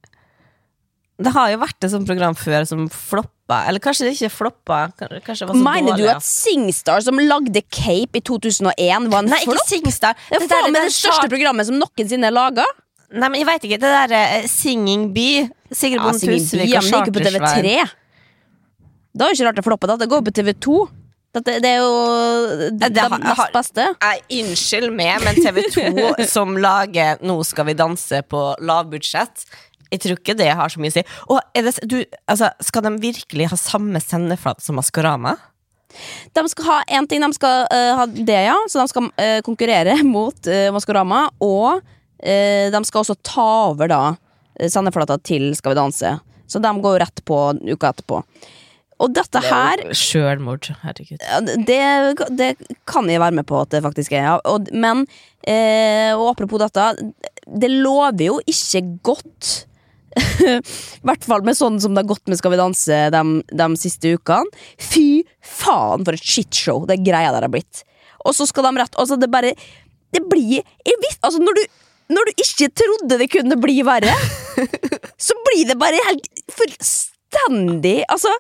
[1.20, 3.66] Det har jo vært et sånt program før som floppa.
[3.68, 4.78] Eller kanskje det ikke floppa.
[5.26, 9.66] Kanskje Mener du at Singstar, som lagde Cape i 2001, var en Nei, ikke?
[9.68, 10.16] Singstar.
[10.30, 12.68] Det er Det faen meg det det største programmet som noensinne er laga.
[13.12, 13.80] Nei, men jeg veit ikke.
[13.82, 17.10] Det derre eh, Singing Bee Sigrid Ja, Bonde Singing Tusvik Bee, og men det gikk
[17.10, 17.90] jo på Chartersveien.
[17.90, 17.96] TV3.
[19.20, 19.88] Det er jo ikke rart det floppa.
[19.90, 19.96] da.
[20.04, 20.76] Det går på TV2.
[21.38, 23.84] Dette, det er jo det, det har- nest har- beste.
[24.02, 29.46] Nei, unnskyld meg, men TV2 som lager 'Nå skal vi danse' på lavbudsjett
[29.92, 31.04] Jeg tror ikke det har så mye å si.
[31.30, 35.36] Og er det, du, altså, skal de virkelig ha samme sendeflate som Maskorama?
[36.34, 38.56] De skal ha en ting, de skal eh, ha det, ja.
[38.70, 41.30] Så de skal eh, konkurrere mot uh, Maskorama.
[41.42, 41.82] Og eh,
[42.20, 46.16] de skal også ta over da uh, sendeflata til Skal vi danse.
[46.50, 48.24] Så de går rett på uka etterpå.
[49.00, 51.22] Og dette her Sjølmord, herregud.
[51.68, 51.80] det,
[52.36, 52.50] det
[52.90, 54.42] kan jeg være med på at det faktisk er.
[54.50, 55.06] Og, men
[55.48, 56.90] eh, og apropos dette,
[57.48, 59.52] det lover jo ikke godt.
[60.20, 63.24] I hvert fall med sånn som det har gått med Skal vi danse de,
[63.62, 64.64] de siste ukene.
[64.82, 67.86] Fy faen, for et shitshow det greia der har blitt.
[68.28, 69.54] Og så skal de rett Altså, det bare
[70.12, 71.80] Det blir jeg visste, altså, når, du,
[72.10, 74.16] når du ikke trodde det kunne bli verre,
[75.28, 78.32] så blir det bare helt fullstendig Altså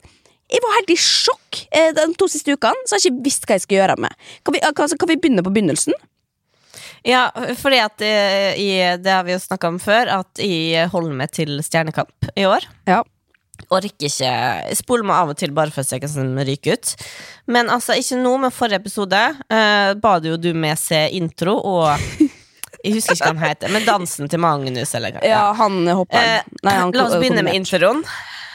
[0.49, 3.43] jeg var helt i sjokk eh, de to siste ukene, så har jeg ikke visst
[3.45, 4.15] hva jeg skal gjøre med.
[4.41, 5.93] Kan vi, altså, kan vi begynne på begynnelsen?
[7.05, 7.27] Ja,
[7.59, 11.31] fordi at eh, i, det har vi jo snakka om før, at jeg holder meg
[11.37, 12.65] til Stjernekamp i år.
[12.89, 13.03] Ja.
[13.69, 16.95] Orker ikke Jeg spoler meg av og til bare for som ryker ut.
[17.45, 19.19] Men altså, ikke nå, men forrige episode
[19.53, 21.93] eh, ba du jo du med se intro og
[22.83, 25.23] Jeg husker ikke hva han heter, men dansen til Magnus, eller hva.
[25.27, 26.19] Ja, han hopper.
[26.19, 28.03] Eh, Nei, han La oss begynne med introen.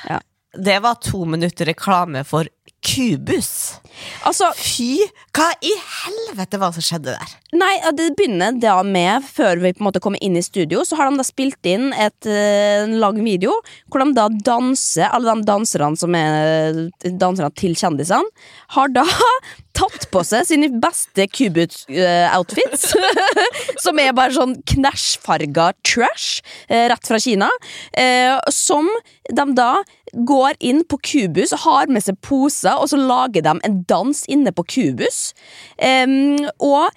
[0.09, 0.21] Ja.
[0.55, 2.49] Det var to minutter reklame for
[2.85, 3.81] Kubus.
[4.29, 4.99] Altså, Fy!
[5.35, 7.39] Hva i helvete var det som skjedde der?
[7.55, 10.99] nei, det begynner da med, før vi på en måte kommer inn i studio, så
[10.99, 13.55] har de da spilt inn et, eh, en lang video
[13.89, 19.07] hvor de da danser, alle de danserne som er danserne til kjendisene, har da
[19.79, 22.93] tatt på seg sine beste kubus-outfits.
[23.85, 27.51] som er bare sånn knæsjfarga trash, eh, rett fra Kina.
[27.91, 28.91] Eh, som
[29.31, 29.73] de da
[30.15, 34.53] går inn på Kubus, har med seg poser, og så lager de en dans inne
[34.55, 35.33] på Kubus.
[35.79, 36.91] Um, og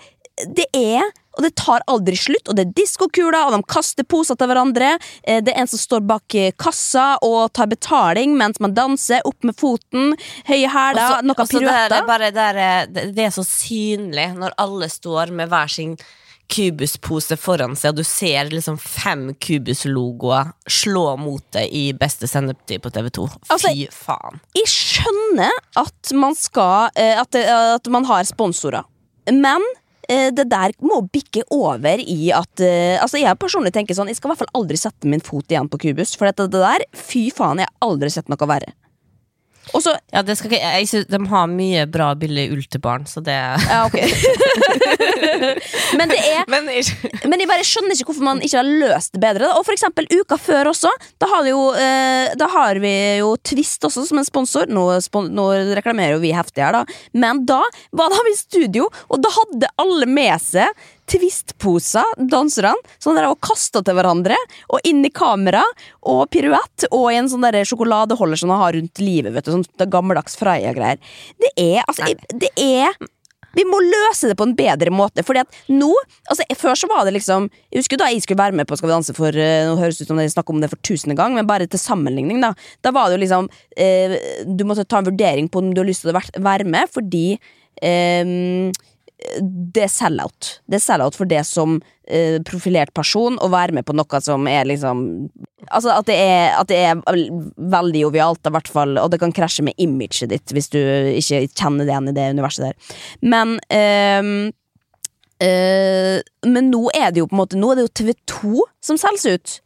[0.54, 4.34] det er og det tar aldri slutt, og det er diskokuler, og de kaster poser
[4.40, 4.96] til hverandre.
[5.22, 9.22] Eh, Det er en som står bak eh, kassa og tar betaling mens man danser,
[9.24, 10.16] opp med foten,
[10.50, 12.08] høye hæler, Også- noen er piruetter.
[12.34, 15.98] det, det, det er så synlig når alle står med hver sin
[16.52, 22.84] Kubus-pose foran seg, og du ser liksom fem Kubus-logoer slå mot deg i beste sendetid
[22.84, 23.28] på TV2.
[23.28, 24.40] Fy Altså, faen.
[24.56, 28.88] Jeg skjønner at man skal eh, At, at man har sponsorer,
[29.28, 29.64] men
[30.08, 34.20] eh, det der må bikke over i at eh, Altså Jeg personlig tenker sånn Jeg
[34.20, 36.16] skal i hvert fall aldri sette min fot igjen på Kubus.
[36.18, 38.72] For det der, fy faen, jeg har aldri sett noe verre.
[39.74, 42.82] Og så Ja, det skal ikke, jeg synes De har mye bra billig ull til
[42.84, 43.98] barn, så det Ja, ok.
[46.00, 46.70] men det er Men
[47.28, 49.52] Men jeg bare skjønner ikke hvorfor man ikke har løst det bedre.
[49.58, 50.92] Og for eksempel uka før også.
[51.22, 54.70] Da har, jo, eh, da har vi jo Twist også som en sponsor.
[54.72, 57.00] Nå, spon nå reklamerer jo vi heftig her, da.
[57.18, 57.62] Men da
[57.96, 63.40] var de i studio, og da hadde alle med seg Twist-poser, danserne, sånn der og
[63.44, 64.38] kasta til hverandre.
[64.74, 65.64] Og inn i kamera,
[66.08, 69.34] og piruett, og i en sånn der sjokoladeholder som de har rundt livet.
[69.36, 71.00] vet du, sånn gammeldags Freia-greier.
[71.40, 72.98] Det er altså Det er
[73.58, 75.24] vi må løse det på en bedre måte.
[75.26, 75.90] Fordi at nå,
[76.30, 78.90] altså Før så var det liksom Jeg husker da jeg skulle være med på Skal
[78.90, 81.18] vi danse for eh, Nå høres det ut som jeg snakker om det for tusende
[81.18, 82.54] gang, men bare til sammenligning, da.
[82.86, 85.90] Da var det jo liksom eh, Du måtte ta en vurdering på om du har
[85.90, 87.26] lyst til å være med, fordi
[87.82, 88.70] eh,
[89.42, 90.58] det er sell-out.
[90.68, 94.48] Det er sell-out for det som eh, profilert person å være med på noe som
[94.52, 95.06] er liksom
[95.68, 97.00] Altså at det er, at det er
[97.74, 101.42] veldig jovialt, i hvert fall, og det kan krasje med imaget ditt hvis du ikke
[101.50, 102.94] kjenner det igjen i det universet der.
[103.34, 104.54] Men ehm,
[105.44, 109.02] eh, Men nå er det jo på en måte Nå er det jo TV2 som
[109.02, 109.58] selges ut.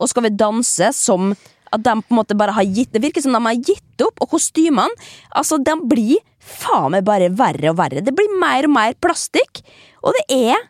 [0.00, 1.34] Og Skal vi danse som
[1.72, 4.20] at de på en måte bare har gitt Det virker som de har gitt opp,
[4.20, 4.92] og kostymene
[5.36, 8.02] Altså, de blir faen meg bare verre og verre.
[8.04, 9.62] Det blir mer og mer plastikk,
[10.02, 10.68] og det er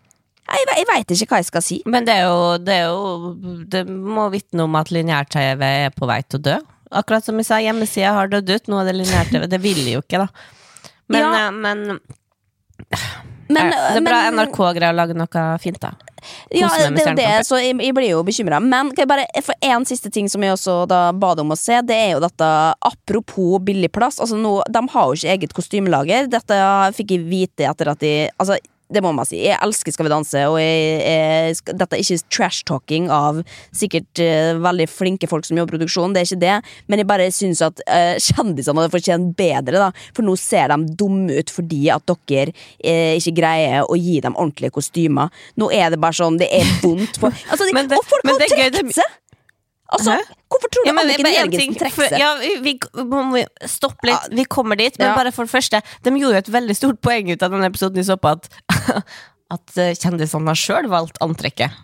[0.52, 1.76] Jeg, jeg veit ikke hva jeg skal si.
[1.86, 6.08] Men det er jo Det, er jo, det må vitne om at lineær-TV er på
[6.10, 6.56] vei til å dø.
[6.92, 8.66] Akkurat som vi sa, hjemmesida har dødd ut.
[8.68, 9.46] Nå er det lineær-TV.
[9.48, 10.28] Det vil de jo ikke, da.
[11.08, 11.46] Men, Ja.
[11.46, 12.00] eh, men,
[13.52, 15.92] Men, ja, det er bra men- NRK greier å lage noe fint, da.
[16.22, 18.60] Kose ja, det er jo det, så jeg, jeg blir jo bekymra.
[18.62, 21.58] Men kan jeg bare, for en siste ting som jeg også da ba om å
[21.58, 22.50] se, det er jo dette
[22.86, 24.20] apropos billig plass.
[24.22, 26.28] Altså De har jo ikke eget kostymelager.
[26.30, 26.60] Dette
[26.94, 28.58] fikk jeg vite etter at de Altså,
[28.92, 29.38] Det må man si.
[29.46, 33.40] Jeg elsker Skal vi danse, og jeg, jeg, dette er ikke trash-talking av
[33.74, 36.56] sikkert uh, veldig flinke folk som i produksjon, det er ikke det,
[36.90, 39.90] men jeg bare syns at uh, kjendisene hadde fortjent bedre, da.
[40.16, 44.36] For nå ser de dumme ut fordi at dere uh, ikke greier å gi dem
[44.36, 45.32] ordentlige kostymer.
[45.60, 48.40] Nå er det bare sånn, det er vondt for altså, de, det- Og folk har
[48.44, 49.18] trukket seg!
[49.92, 50.14] Altså,
[50.48, 52.18] hvorfor tror du Ja, Anniken Jørgensen trekker seg?
[52.22, 52.30] Ja,
[52.64, 52.74] vi,
[53.36, 54.28] vi stoppe litt.
[54.32, 54.96] Vi kommer dit.
[54.98, 55.14] Men Ja.
[55.18, 58.00] bare for det første, de gjorde jo et veldig stort poeng ut av denne episoden
[58.00, 58.48] vi så på at
[59.52, 61.74] At eh, kjendisene har sjøl valgt antrekket.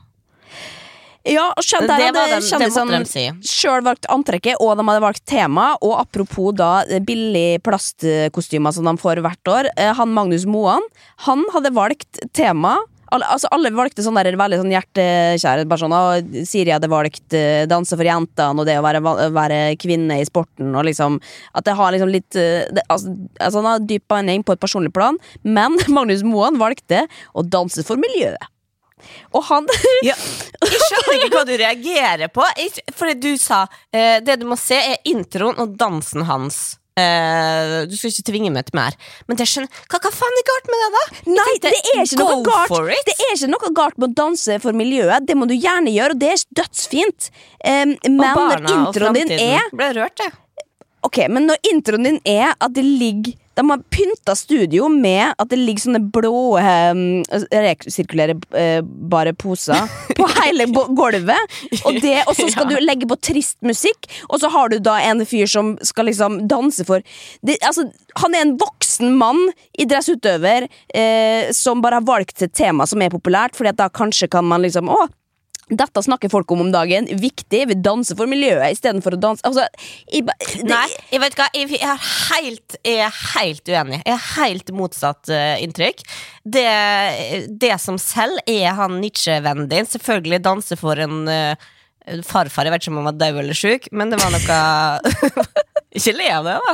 [1.28, 3.24] Ja, og skjønt Det der hadde kjendisene de si.
[3.44, 5.66] sjøl valgt antrekket, og de hadde valgt tema.
[5.84, 9.68] Og apropos da billige billig plastkostymer som de får hvert år.
[9.76, 10.80] eh, Han Magnus Moan,
[11.26, 12.78] han hadde valgt tema.
[13.14, 15.64] Alle, altså alle valgte sånn der veldig sånn hjertekjære.
[15.68, 16.00] «Å,
[16.48, 19.02] Siri hadde valgt uh, danse for jentene og det å være,
[19.34, 20.74] være kvinne i sporten.
[20.74, 21.18] Og liksom
[21.56, 25.18] At det har liksom litt eh, det, altså, altså dyp banning på et personlig plan,
[25.42, 28.50] men Magnus Moan valgte å danse for miljøet.
[29.36, 29.68] Og han
[30.08, 30.16] Ja,
[30.66, 32.44] jeg skjønner ikke hva du reagerer på.
[32.98, 36.78] Fordi du sa uh, det du må se, er introen og dansen hans.
[36.98, 38.96] Eh, du skal ikke tvinge meg til mer.
[39.30, 41.04] Men det skjønner hva, hva faen er galt med det, da?
[41.30, 42.92] Nei, tenkte, det er ikke noe galt.
[43.08, 45.28] Det er ikke noe galt med å danse for miljøet.
[45.28, 47.30] Det må du gjerne gjøre, og det er dødsfint.
[47.62, 50.34] Um, men og når barna og introen din er Ble rørt, jeg.
[51.06, 55.50] Ok, men når introen din er at det ligger De har pynta studio med at
[55.50, 57.00] det ligger sånne blå um,
[57.50, 61.58] resirkulerbare poser på hele gulvet.
[61.82, 64.98] Og, det, og så skal du legge på trist musikk, og så har du da
[65.08, 67.02] en fyr som skal liksom danse for
[67.42, 67.88] det, altså,
[68.22, 73.12] Han er en voksen mann, idrettsutøver, eh, som bare har valgt et tema som er
[73.12, 75.06] populært, Fordi at da kanskje kan man liksom Å,
[75.70, 77.08] dette snakker folk om om dagen.
[77.20, 77.62] Viktig.
[77.70, 79.66] Vi danser for miljøet istedenfor å danse altså,
[80.08, 84.02] jeg, det, Nei, jeg vet hva, jeg, er helt, jeg er helt uenig.
[84.02, 86.04] Jeg har helt motsatt uh, inntrykk.
[86.48, 86.68] Det,
[87.60, 89.88] det som selv er han Nietzsche-vennen din.
[89.88, 91.68] Selvfølgelig danser for en uh,
[92.24, 92.68] farfar.
[92.68, 94.60] Jeg vet ikke om han var død eller sjuk, men det var noe
[95.98, 96.72] Ikke le av det, da.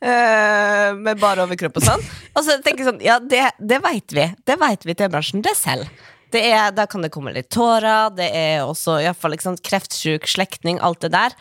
[0.00, 2.04] Uh, med bare overkropp og sånn.
[2.32, 4.24] Og så tenker jeg sånn, ja, det, det veit vi.
[4.48, 5.44] Det veit vi i TV-bransjen.
[5.44, 5.90] Det selv.
[6.40, 8.10] Er, da kan det komme litt tårer.
[8.16, 10.80] Det er også i hvert fall, kreftsjuk slektning.
[10.82, 11.36] Alt det der.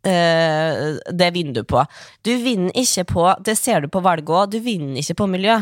[0.00, 1.84] Uh, det vinner du på.
[2.24, 4.54] Du vinner ikke på Det ser du på valget òg.
[4.54, 5.58] Du vinner ikke på miljø.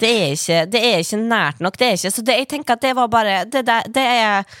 [0.00, 1.78] Det er ikke, det er ikke nært nok.
[1.78, 4.58] Det er ikke, så det, jeg tenker at det var bare Det, det, det er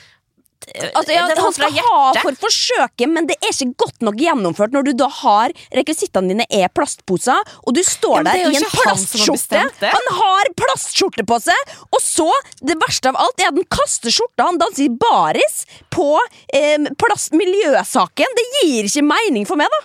[0.66, 4.88] Altså, ja, han skal ha for forsøket, men det er ikke godt nok gjennomført når
[4.88, 8.66] du da har rekvisittene dine er plastposer, og du står ja, er der i en
[8.72, 9.60] plastskjorte.
[9.62, 9.70] han.
[9.94, 12.26] Han har plastskjorte på seg, og så,
[12.66, 14.48] det verste av alt, er at han kaster skjorta.
[14.50, 15.62] Han danser i baris
[15.94, 16.08] på
[16.50, 18.36] eh, plastmiljøsaken.
[18.40, 19.84] Det gir ikke mening for meg, da.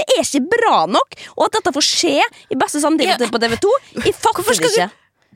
[0.00, 1.16] Det er ikke bra nok.
[1.36, 3.28] Og at dette får skje i beste samtidig Ja.
[3.28, 4.88] på TV2, jeg fatter ikke.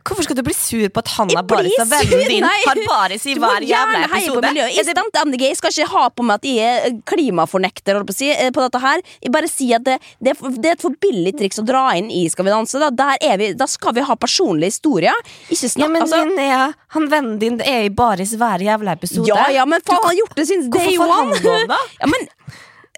[0.07, 2.61] Du Hvorfor skal du bli sur på at han er baris og vennen din nei.
[2.65, 4.47] har baris i hver jævla episode?
[4.47, 5.43] Er det- MDG.
[5.49, 8.51] Jeg skal ikke ha på meg at jeg er klimafornekter holdt på, å si, eh,
[8.55, 9.03] på dette her.
[9.23, 11.65] Jeg bare sier at det, det, er for, det er et for billig triks å
[11.67, 12.79] dra inn i Skal vi danse.
[12.79, 15.17] Da, Der er vi, da skal vi ha personlige historier.
[15.51, 19.27] Ikke Ja, snakk men altså, Linnea, han vennen din er i baris hver jævla episode.
[19.29, 21.43] ja, ja, men faen, han har gjort det siden day Hvorfor får han one.
[21.43, 21.79] lov, da?
[22.01, 22.29] Ja, men,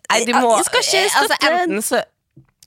[0.08, 2.02] Nei, du må Jeg skal ikke støtte altså, enten så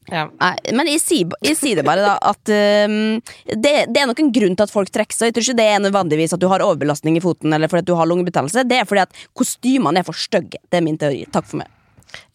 [0.10, 0.26] ja.
[0.42, 2.16] Nei, men jeg sier, jeg sier det bare, da.
[2.32, 2.52] At
[2.90, 5.30] um, det, det er nok en grunn til at folk trekker seg.
[5.30, 7.92] Jeg tror ikke det er nødvendigvis at du har overbelastning i foten eller fordi at
[7.92, 8.66] du har lungebetennelse.
[8.68, 10.60] Det er fordi at kostymene er for stygge.
[10.68, 11.24] Det er min teori.
[11.32, 11.70] Takk for meg.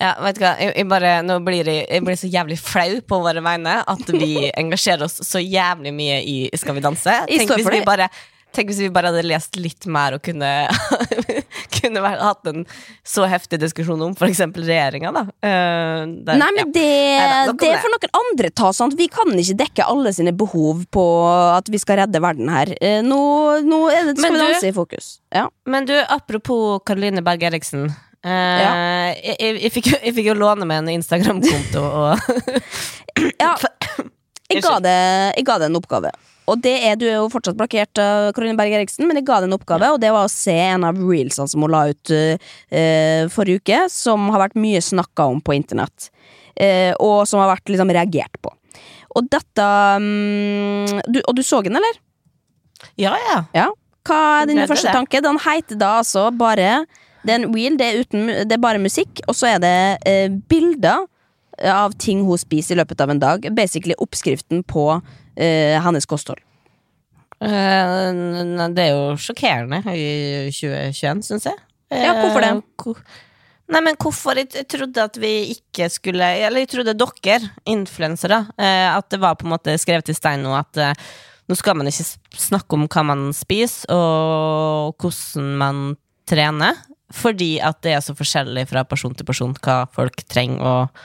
[0.00, 2.94] Ja, vet du hva, jeg, jeg bare, nå blir jeg, jeg blir så jævlig flau
[3.08, 4.30] på våre vegne at vi
[4.62, 7.18] engasjerer oss så jævlig mye i Skal vi danse.
[7.28, 8.08] Tenk hvis, vi bare,
[8.56, 10.48] tenk hvis vi bare hadde lest litt mer og kunne,
[11.76, 12.64] kunne vært, hatt en
[13.06, 14.40] så heftig diskusjon om f.eks.
[14.56, 15.22] regjeringa, da.
[15.44, 16.54] Uh, der- Nei, ja.
[16.56, 17.74] men det, Neida, det det.
[17.84, 18.72] får noen andre ta.
[18.76, 18.96] Sant?
[18.98, 21.04] Vi kan ikke dekke alle sine behov på
[21.52, 22.72] at vi skal redde verden her.
[22.80, 23.20] Uh, Nå,
[23.66, 25.12] nå er det danse i fokus.
[25.34, 25.46] Ja.
[25.68, 27.88] Men du, apropos Karoline Berg Eriksen.
[28.26, 28.70] Uh, Ja.
[29.14, 32.16] jeg, jeg, jeg, fikk, jeg fikk jo låne meg en Instagram-konto og
[33.38, 33.52] ja.
[34.50, 34.94] Jeg, ga det,
[35.36, 36.10] jeg ga det en oppgave.
[36.46, 39.40] Og det er, Du er jo fortsatt blokkert av Karoline Berg Eriksen, men jeg ga
[39.42, 42.12] deg en oppgave, og det var å se en av reelsene som hun la ut
[42.14, 46.10] eh, eh, forrige uke, som har vært mye snakka om på internett.
[46.56, 48.52] uh, og som har vært liksom reagert på.
[49.16, 49.64] Og dette
[50.00, 51.98] um, du, Og du så den, eller?
[53.00, 53.42] Ja, ja.
[53.56, 53.66] Ja.
[54.06, 55.20] Hva er din første tanke?
[55.24, 56.86] Den heter da altså bare
[57.24, 59.76] Det er en reel, det er, uten, det er bare musikk, og så er det
[60.06, 61.06] uh, bilder
[61.56, 63.46] av ting hun spiser i løpet av en dag.
[63.56, 64.90] Basically oppskriften på
[65.36, 66.42] eh, hennes kosthold.
[67.44, 68.10] Eh,
[68.72, 71.62] det er jo sjokkerende i 2021, syns jeg.
[71.92, 72.52] Ja, hvorfor det?
[72.56, 73.06] Eh,
[73.66, 74.38] Nei, men hvorfor?
[74.38, 79.38] Jeg, trodde at vi ikke skulle Eller jeg trodde dere, influensere, eh, at det var
[79.38, 81.06] på en måte skrevet i stein nå at eh,
[81.46, 85.76] Nå skal man ikke snakke om hva man spiser, og hvordan man
[86.26, 86.74] trener,
[87.14, 91.04] fordi at det er så forskjellig fra person til person hva folk trenger og,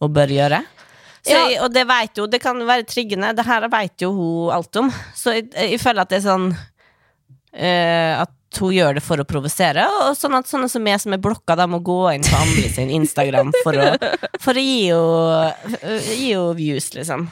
[0.00, 0.62] og bør gjøre.
[1.24, 1.64] Så, Ja.
[1.64, 3.32] Og det veit jo, det kan være triggende.
[3.36, 4.90] Det her vet jo hun alt om.
[5.16, 9.26] Så jeg, jeg føler at det er sånn uh, At hun gjør det for å
[9.26, 12.36] provosere, og sånn at sånne som meg som er blokka, da må gå inn på
[12.38, 13.88] andre sin Instagram for å,
[14.44, 17.26] for å gi henne henne views, liksom.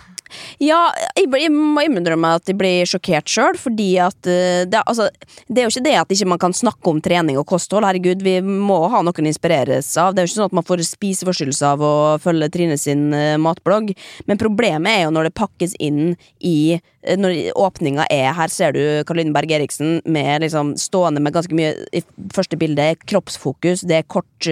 [0.62, 4.79] Ja, jeg, blir- jeg må innrømme at jeg blir sjokkert sjøl, fordi at eh, det,
[4.87, 5.09] altså,
[5.51, 7.83] det er jo ikke det at ikke man kan snakke om trening og kosthold.
[7.88, 10.14] Herregud, vi må ha noen å inspireres av.
[10.14, 13.35] Det er jo ikke sånn at man får spiseforstyrrelse av å følge Trine sin eh,
[13.42, 13.90] matblogg.
[14.31, 18.77] Men problemet er jo når det pakkes inn i eh, Når åpninga er Her ser
[18.77, 22.05] du Karoline Berg Eriksen med liksom stående med ganske mye I
[22.37, 24.46] første bilde kroppsfokus, det er kort,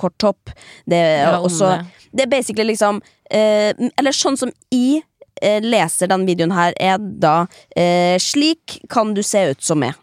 [0.00, 0.50] kort topp.
[0.90, 1.76] Det er Ja, også
[2.14, 3.00] det er basically liksom
[3.34, 5.02] Eller sånn som jeg
[5.42, 7.44] eh, leser den videoen her, er da
[7.76, 9.98] eh, Slik kan du se ut som meg.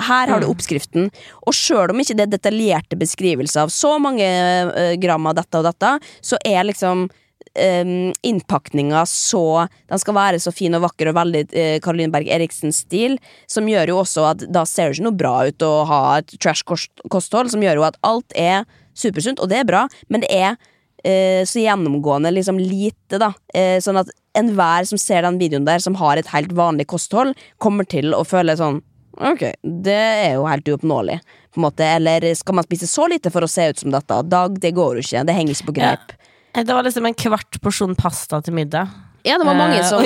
[0.00, 1.08] Her har du oppskriften,
[1.44, 5.60] og sjøl om ikke det er detaljerte beskrivelser av så mange eh, gram av dette
[5.60, 11.10] og dette, så er liksom um, innpakninga så Den skal være så fin og vakker
[11.10, 13.18] og veldig uh, Caroline Berg Eriksen-stil,
[13.50, 16.36] som gjør jo også at da ser det ikke noe bra ut å ha et
[16.38, 20.60] trash-kosthold, som gjør jo at alt er supersunt, og det er bra, men det er
[21.04, 23.32] eh, så gjennomgående liksom lite, da.
[23.54, 27.34] Eh, sånn at enhver som ser den videoen der, som har et helt vanlig kosthold,
[27.58, 28.82] kommer til å føle sånn
[29.20, 31.18] Ok, det er jo helt uoppnåelig.
[31.52, 31.84] På en måte.
[31.84, 34.16] Eller skal man spise så lite for å se ut som dette?
[34.30, 35.24] Dag, det går jo ikke.
[35.26, 36.14] Det henger ikke på greip.
[36.54, 36.62] Ja.
[36.64, 38.88] Det var liksom en kvart porsjon pasta til middag.
[39.26, 40.00] Ja, det var mange Eh, som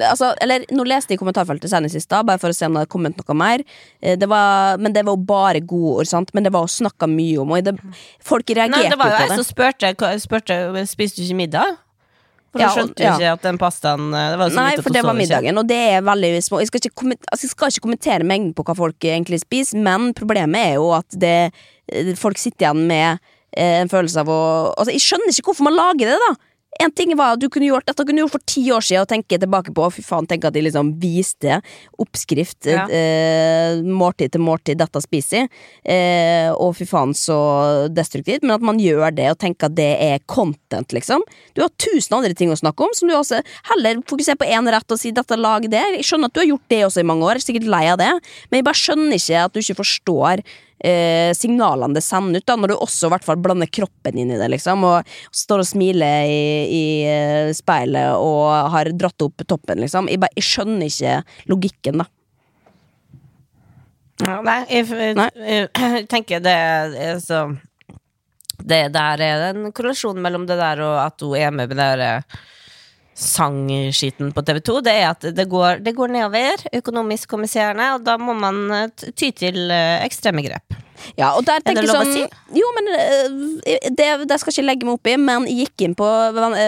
[0.12, 2.76] altså, Eller nå leste jeg i kommentarfeltet senest i stad, bare for å se om
[2.76, 3.64] det hadde kommet noe mer.
[4.00, 6.32] Eh, Det var, men det var jo bare gode ord, sant?
[6.34, 7.76] Men det var jo snakka mye om, og det,
[8.24, 11.78] folk reagerte Nei, det var jo jeg som spurte, spurte Spiste du ikke middag?
[12.50, 13.12] For Ja, skjønte ja.
[13.14, 15.20] ikke at den pastaen eh, det var så Nei, for det var ikke.
[15.22, 16.58] middagen, og det er veldig små.
[16.64, 20.72] Jeg skal altså, jeg skal ikke kommentere mengden på hva folk egentlig spiser, men problemet
[20.72, 21.36] er jo at det,
[22.18, 23.20] folk sitter igjen med
[23.60, 24.40] en følelse av å
[24.78, 26.32] Altså, jeg skjønner ikke hvorfor man lager det, da!
[26.80, 29.10] En ting var at du kunne gjort Dette kunne gjort for ti år siden og
[29.10, 29.86] tenke tilbake på.
[29.92, 31.58] Fy faen, tenk at de liksom viste
[32.00, 32.86] oppskrift Ja.
[32.88, 34.78] eh, måltid til måltid.
[34.80, 35.50] Dette spiser jeg.
[35.84, 38.42] Eh, og fy faen, så destruktivt.
[38.42, 41.20] Men at man gjør det og tenker at det er content, liksom.
[41.54, 43.42] Du har tusen andre ting å snakke om, som du også
[43.74, 45.96] heller fokuserer på én rett og sier 'dette lag det'.
[46.00, 47.84] Jeg skjønner at du har gjort det også i mange år, jeg er sikkert lei
[47.90, 48.12] av det,
[48.50, 50.42] men jeg bare skjønner ikke at du ikke forstår
[50.84, 54.38] eh, signalene det sender ut, da når du også hvert fall blander kroppen inn i
[54.40, 56.44] det, liksom, og står og smiler i,
[56.76, 60.10] i eh, speilet og har dratt opp toppen, liksom.
[60.10, 61.18] Jeg, bare, jeg skjønner ikke
[61.52, 62.08] logikken, da.
[64.20, 67.38] Ja, nei, jeg, jeg, jeg tenker det er så
[68.60, 71.78] Det der er en korrelasjon mellom det der og at hun er med med det
[71.80, 72.40] der eh,
[73.20, 74.80] sangskiten på TV2.
[74.86, 79.10] Det er at det går, det går nedover økonomisk kommissierende, og da må man eh,
[79.12, 80.80] ty til eh, ekstreme grep.
[81.16, 82.24] Ja, og der Er tenker jeg sånn si?
[82.56, 85.84] Jo, men øh, det, det skal jeg ikke legge meg opp i, men jeg gikk
[85.86, 86.08] inn på,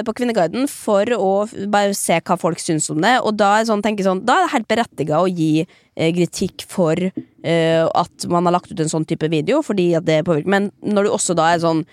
[0.08, 1.32] på Kvinneguiden for å
[1.72, 4.54] bare se hva folk syns om det, og da er, sånn, sånn, da er det
[4.56, 9.08] helt berettiga å gi eh, kritikk for øh, at man har lagt ut en sånn
[9.08, 10.52] type video, fordi at det påvirker.
[10.52, 11.84] Men når du også da er sånn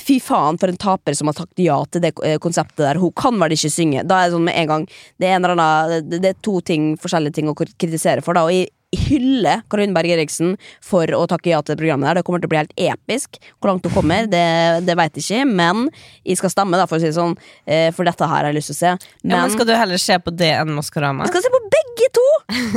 [0.00, 2.98] Fy faen, for en taper som har sagt ja til det eh, konseptet der.
[3.02, 4.02] Hun kan vel ikke synge.
[4.08, 4.84] Da er det sånn med en gang
[5.20, 8.34] Det er, en eller annen, det, det er to ting, forskjellige ting å kritisere for,
[8.38, 8.46] da.
[8.48, 8.70] Og jeg
[9.06, 12.18] hyller Karoline Berg Eriksen for å takke ja til det programmet der.
[12.18, 13.38] Det kommer til å bli helt episk.
[13.60, 14.40] Hvor langt hun kommer, det,
[14.88, 15.84] det veit jeg ikke, men
[16.26, 17.36] jeg skal stemme, da, for å si det sånn.
[17.70, 18.94] eh, For dette her har jeg lyst til å se.
[19.22, 21.28] Men, Ja, men skal du heller se på det enn Maskorama?
[21.28, 22.26] jeg skal se på begge to!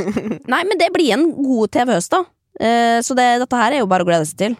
[0.54, 2.22] Nei, men det blir en god TV-høst, da.
[2.62, 4.54] Eh, Så det, dette her er jo bare å glede seg til.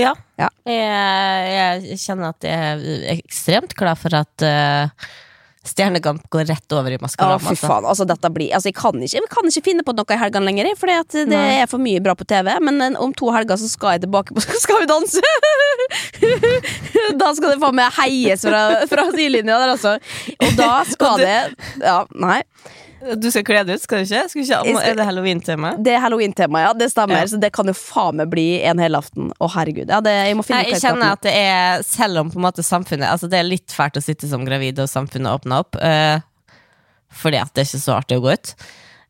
[0.00, 0.14] Ja.
[0.40, 0.48] Ja.
[0.66, 5.10] Jeg, jeg kjenner at jeg er ekstremt glad for at uh,
[5.64, 7.86] Stjernekamp går rett over i Å, fy faen.
[7.88, 10.50] Altså, dette blir, altså, jeg, kan ikke, jeg kan ikke finne på noe i helgene
[10.50, 11.44] lenger, for det Nei.
[11.62, 12.50] er for mye bra på TV.
[12.60, 15.24] Men eh, om to helger så skal jeg tilbake på Skal vi danse!
[17.22, 19.96] da skal det faen meg heies fra, fra sidelinja der, altså.
[20.36, 21.38] Og da skal det
[21.80, 22.42] Ja, nei.
[23.20, 24.22] Du skal kle deg ut, skal du ikke?
[24.32, 25.74] Skal ikke Er det halloween-tema?
[25.84, 26.72] Det er halloween-tema, ja.
[26.76, 27.20] Det stemmer.
[27.22, 27.30] Ja.
[27.30, 29.30] Så det kan jo faen meg bli en hel aften.
[29.36, 29.90] Å, herregud.
[29.92, 32.46] Ja, det, jeg må finne Nei, jeg kjenner at det er Selv om på en
[32.46, 35.78] måte samfunnet Altså det er litt fælt å sitte som gravid og samfunnet åpner opp,
[35.80, 36.18] uh,
[37.14, 38.54] fordi at det er ikke så artig å gå ut.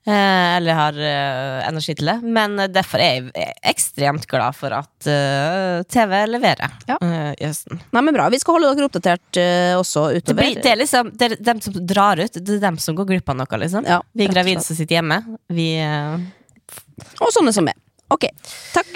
[0.06, 2.16] Eh, eller har eh, energi til det.
[2.22, 6.98] Men derfor er jeg ekstremt glad for at eh, TV leverer Ja.
[7.34, 7.80] i høsten.
[7.94, 8.28] Nei, men bra.
[8.32, 9.40] Vi skal holde dere oppdatert
[9.80, 12.78] også Det, blir, det er liksom det er dem som drar ut, det er dem
[12.82, 13.86] som går glipp av noe, liksom.
[13.88, 15.20] Ja, Vi gravide som sitter hjemme.
[15.48, 15.70] Vi
[17.20, 17.78] Og sånne som meg.
[18.14, 18.28] Ok,
[18.74, 18.92] takk.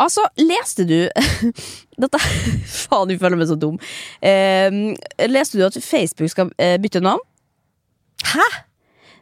[0.00, 0.96] Altså, leste du
[2.00, 2.22] Dette
[2.86, 3.76] Faen, du føler meg så dum.
[4.24, 4.72] Eh,
[5.28, 7.22] leste du at Facebook skal eh, bytte navn?
[8.30, 8.46] Hæ?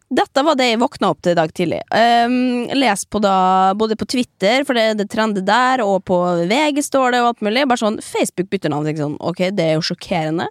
[0.09, 1.83] Dette var det jeg våkna opp til i dag tidlig.
[1.93, 6.16] Um, les på da, både på Twitter, for det, det trender der, og på
[6.49, 7.66] VG står det, og alt mulig.
[7.68, 8.89] Bare sånn, Facebook bytter navn.
[8.97, 10.49] Sånn, ok, det er jo sjokkerende.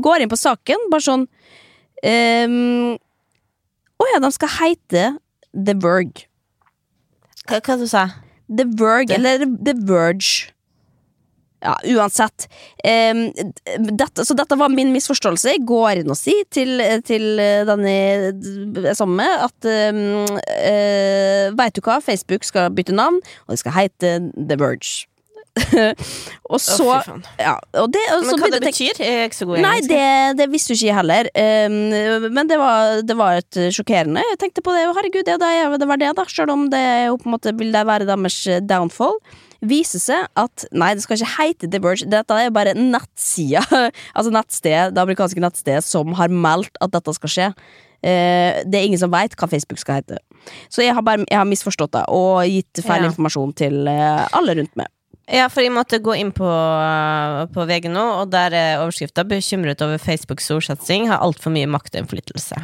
[0.00, 2.94] Går inn på saken, bare sånn um,
[4.00, 5.06] Å ja, de skal heite
[5.52, 6.24] The Verge.
[7.44, 8.08] Hva, hva du sa
[8.56, 10.50] The Verge, Det- eller The Verge.
[11.64, 12.44] Ja, uansett.
[12.84, 13.22] Um,
[13.96, 15.54] dette, så dette var min misforståelse.
[15.54, 16.76] Jeg går inn og sier til,
[17.08, 17.24] til
[17.70, 23.16] denne jeg er sammen med, at um, uh, Veit du hva, Facebook skal bytte navn,
[23.46, 25.06] og det skal hete The Verge.
[26.52, 28.98] og så oh, ja, og det, og så Men hva det betyr?
[28.98, 30.08] Jeg er ikke så god i Nei, det,
[30.40, 31.30] det visste jo ikke heller.
[31.38, 31.78] Um,
[32.34, 34.24] men det var, det var et sjokkerende.
[34.32, 36.26] Jeg tenkte på det, herregud, ja, det, det var det, da.
[36.30, 39.18] Selv om det jo på en måte vil være deres downfall.
[39.64, 42.10] Viser seg at nei, det skal ikke heite The Verge.
[42.10, 43.62] Dette er bare nettsida,
[44.16, 47.50] altså nettstedet, det amerikanske nettstedet, som har meldt at dette skal skje.
[48.04, 50.18] Eh, det er ingen som veit hva Facebook skal hete.
[50.68, 53.08] Så jeg har bare jeg har misforstått det og gitt feil Ja.
[53.08, 54.90] informasjon til eh, alle rundt meg.
[55.30, 56.48] Ja, for jeg måtte gå inn på,
[57.54, 61.94] på VG nå, og der er overskrifta 'Bekymret over Facebooks storsatsing har altfor mye makt
[61.96, 62.60] og innflytelse'.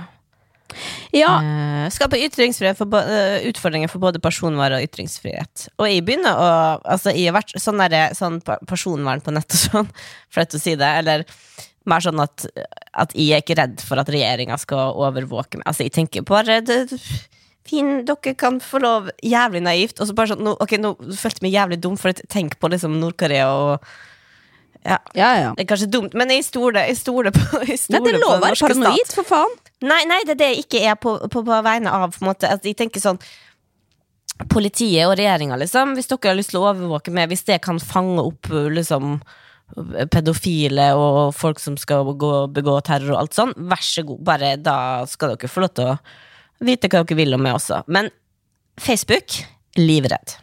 [1.17, 1.41] Ja,
[1.81, 5.69] Eh, skaper ytringsfrihet for, eh, utfordringer for både personvern og ytringsfrihet.
[5.79, 6.51] Og jeg begynner å
[6.85, 9.91] Altså, jeg har vært sånn, der, sånn personvern på nett og sånn,
[10.31, 11.25] flaut å si det, eller
[11.87, 12.47] mer sånn at,
[12.95, 15.67] at jeg er ikke redd for at regjeringa skal overvåke meg.
[15.67, 16.99] Altså, jeg tenker bare det,
[17.71, 20.01] Fin, dere kan få lov Jævlig naivt.
[20.03, 22.71] Og så bare sånn, no, ok, nå følte jeg meg jævlig dum, for tenk på
[22.73, 23.91] liksom Nord-Korea og
[24.81, 25.49] Ja, ja, ja.
[25.57, 26.89] det er kanskje dumt, men jeg stoler
[27.37, 28.81] på jeg Nei, det er lov å være norske stat.
[28.81, 29.59] paranoid, for faen.
[29.85, 32.17] Nei, nei, det er det jeg ikke er på, på, på vegne av.
[32.17, 32.33] På.
[32.33, 33.21] At jeg tenker sånn
[34.49, 35.93] Politiet og regjeringa, liksom.
[35.99, 39.19] Hvis dere har lyst til å overvåke meg, hvis det kan fange opp liksom
[40.11, 44.23] pedofile og folk som skal gå, begå terror og alt sånn, vær så god.
[44.27, 44.77] Bare da
[45.11, 45.99] skal dere få lov til å
[46.65, 47.83] vite hva dere vil om meg også.
[47.89, 48.13] Men
[48.81, 49.41] Facebook
[49.79, 50.37] livredd.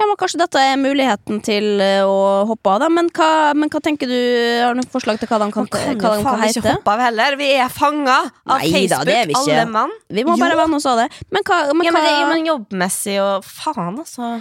[0.00, 2.88] Ja, men Kanskje dette er muligheten til eh, å hoppe av, da.
[2.88, 4.16] Men hva, men hva tenker du?
[4.64, 7.02] Har du noen forslag til hva de kan, Man kan jo faen ikke hoppe av
[7.04, 7.36] heller.
[7.36, 9.92] Vi er fanga av Nei da, det er vi Facebook, alle mann.
[10.08, 11.10] Vi må bare venne noe sa det.
[11.28, 14.32] Men, hva, men, Ja, men det er jo men jobbmessig og faen, altså.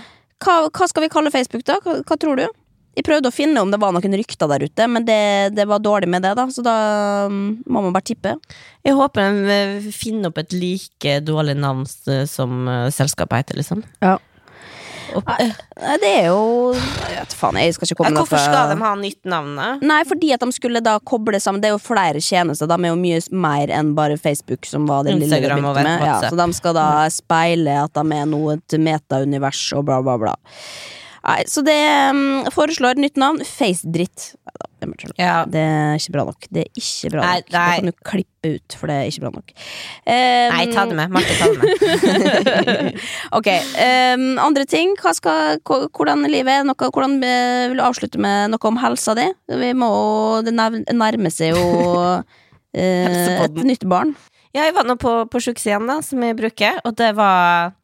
[0.45, 1.81] hva, hva skal vi kalle Facebook, da?
[1.83, 2.45] Hva, hva tror du?
[2.99, 5.79] Jeg prøvde å finne om det var noen rykter der ute, men det, det var
[5.79, 6.49] dårlig med det, da.
[6.51, 6.75] Så da
[7.31, 8.33] mm, må man bare tippe.
[8.83, 13.61] Jeg håper de eh, finner opp et like dårlig navn eh, som eh, selskapet heter,
[13.61, 13.85] liksom.
[14.03, 14.17] Ja.
[15.09, 15.47] Nei,
[15.97, 19.31] Det er jo Jeg vet faen, jeg skal ikke komme hvorfor skal de ha nytt
[19.31, 19.55] navn?
[19.81, 22.69] Nei, fordi at de skulle da koble sammen Det er jo flere tjenester.
[22.69, 26.05] De er jo mye mer enn bare Facebook, som var det lille de begynte med.
[26.05, 30.19] Ja, så de skal da speile at de er noe et metaunivers og bla, bla,
[30.21, 30.37] bla.
[31.29, 31.77] Nei, så det
[32.09, 33.43] um, foreslår nytt navn.
[33.45, 34.31] Facedritt.
[34.39, 34.55] Nei
[35.19, 35.43] Ja.
[35.45, 36.47] det er ikke bra nok.
[36.49, 37.49] Det er ikke bra Nei, nok.
[37.49, 39.53] Det kan du klippe ut, for det er ikke bra nok.
[40.07, 41.13] Um, Nei, ta det med.
[41.13, 42.99] Marte, ta det med.
[43.37, 43.49] ok,
[43.83, 44.95] um, andre ting.
[45.19, 46.65] Skal, hvordan hvordan er?
[46.65, 49.27] Noe, hvordan eh, vil du avslutte med noe om helsa di?
[49.61, 49.91] Vi må,
[50.47, 51.65] det nærmer seg jo
[51.99, 54.15] uh, et nytt barn.
[54.55, 57.75] Ja, jeg var nå på, på igjen da, som jeg bruker, og det var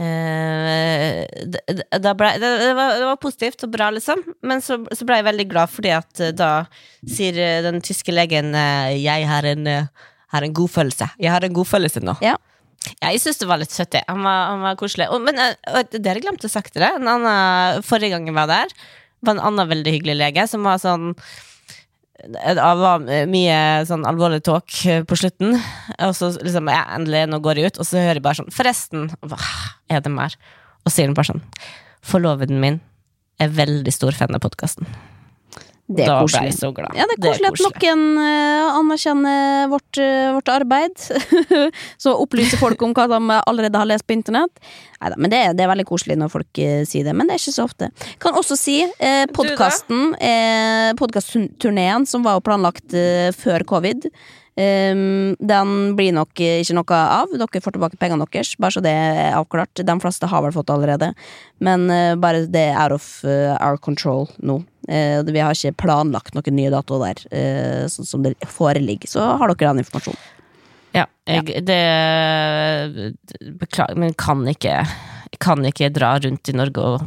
[0.00, 4.22] eh, det, ble, det, var, det var positivt og bra, liksom.
[4.46, 6.52] Men så, så ble jeg veldig glad fordi at eh, da
[7.02, 9.68] sier eh, den tyske legen eh, Jeg har en,
[10.32, 11.12] har en god følelse.
[11.20, 12.16] Jeg har en god følelse nå.
[12.24, 12.38] Ja.
[12.98, 13.92] Ja, jeg syns det var litt søtt.
[13.94, 14.02] det.
[14.08, 15.06] Han var, han var koselig.
[15.14, 16.88] Og, men og det har å sagt det.
[16.88, 18.74] En annen, forrige gang jeg var der,
[19.22, 21.12] var en annen veldig hyggelig lege som var sånn
[22.22, 23.58] det var mye
[23.88, 25.56] sånn alvorlig talk eh, på slutten.
[25.98, 28.52] Og så liksom, jeg endelig, nå går jeg ut, og så hører jeg bare sånn
[28.54, 29.40] Forresten, hva
[29.90, 30.36] er det mer?
[30.86, 31.44] Og sier hun bare sånn
[32.02, 32.80] Forloveden min
[33.42, 34.86] er veldig stor fan av podkasten.
[35.90, 36.52] Det er da ble koselig.
[36.52, 36.94] jeg så glad.
[36.96, 41.06] Ja, det er koselig at noen uh, anerkjenner vårt, uh, vårt arbeid.
[42.04, 44.62] så opplyser folk om hva de allerede har lest på internett.
[45.02, 47.36] Neida, men det er, det er veldig koselig når folk uh, sier det, men det
[47.36, 47.90] er ikke så ofte.
[48.22, 54.08] Kan også si uh, podkasten, uh, podkastturneen som var jo planlagt eh, før covid.
[54.60, 57.32] Ehm, den blir nok eh, ikke noe av.
[57.32, 59.84] Dere får tilbake pengene deres, bare så det er avklart.
[59.86, 61.12] De fleste har vel fått det allerede,
[61.64, 64.60] men uh, bare det er out of uh, our control nå.
[64.90, 69.10] Uh, vi har ikke planlagt noen nye datoer der, sånn som det foreligger.
[69.10, 70.22] Så har dere den informasjonen.
[70.92, 71.80] Ja, jeg, det
[73.56, 74.82] Beklager, men kan ikke
[75.32, 77.04] Jeg kan ikke dra rundt i Norge og,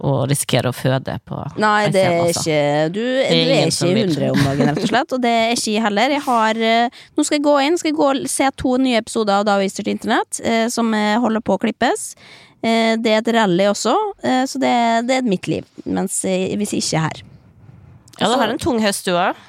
[0.00, 2.46] og risikere å føde på Nei, det er altså.
[2.46, 4.04] ikke Du, er er ikke i.
[4.06, 5.12] 100 om dagen, rett og slett.
[5.12, 6.14] Og det er ikke jeg heller.
[6.16, 9.02] Jeg har eh, Nå skal jeg gå inn, skal jeg gå og se to nye
[9.02, 12.14] episoder av Da vi styrte internett, eh, som eh, holder på å klippes.
[12.62, 13.92] Det er et rally også,
[14.22, 14.70] så det,
[15.08, 15.64] det er mitt liv.
[15.82, 17.22] Mens hvis jeg ikke er her.
[18.20, 19.40] Ja, du har en tung høst, du òg.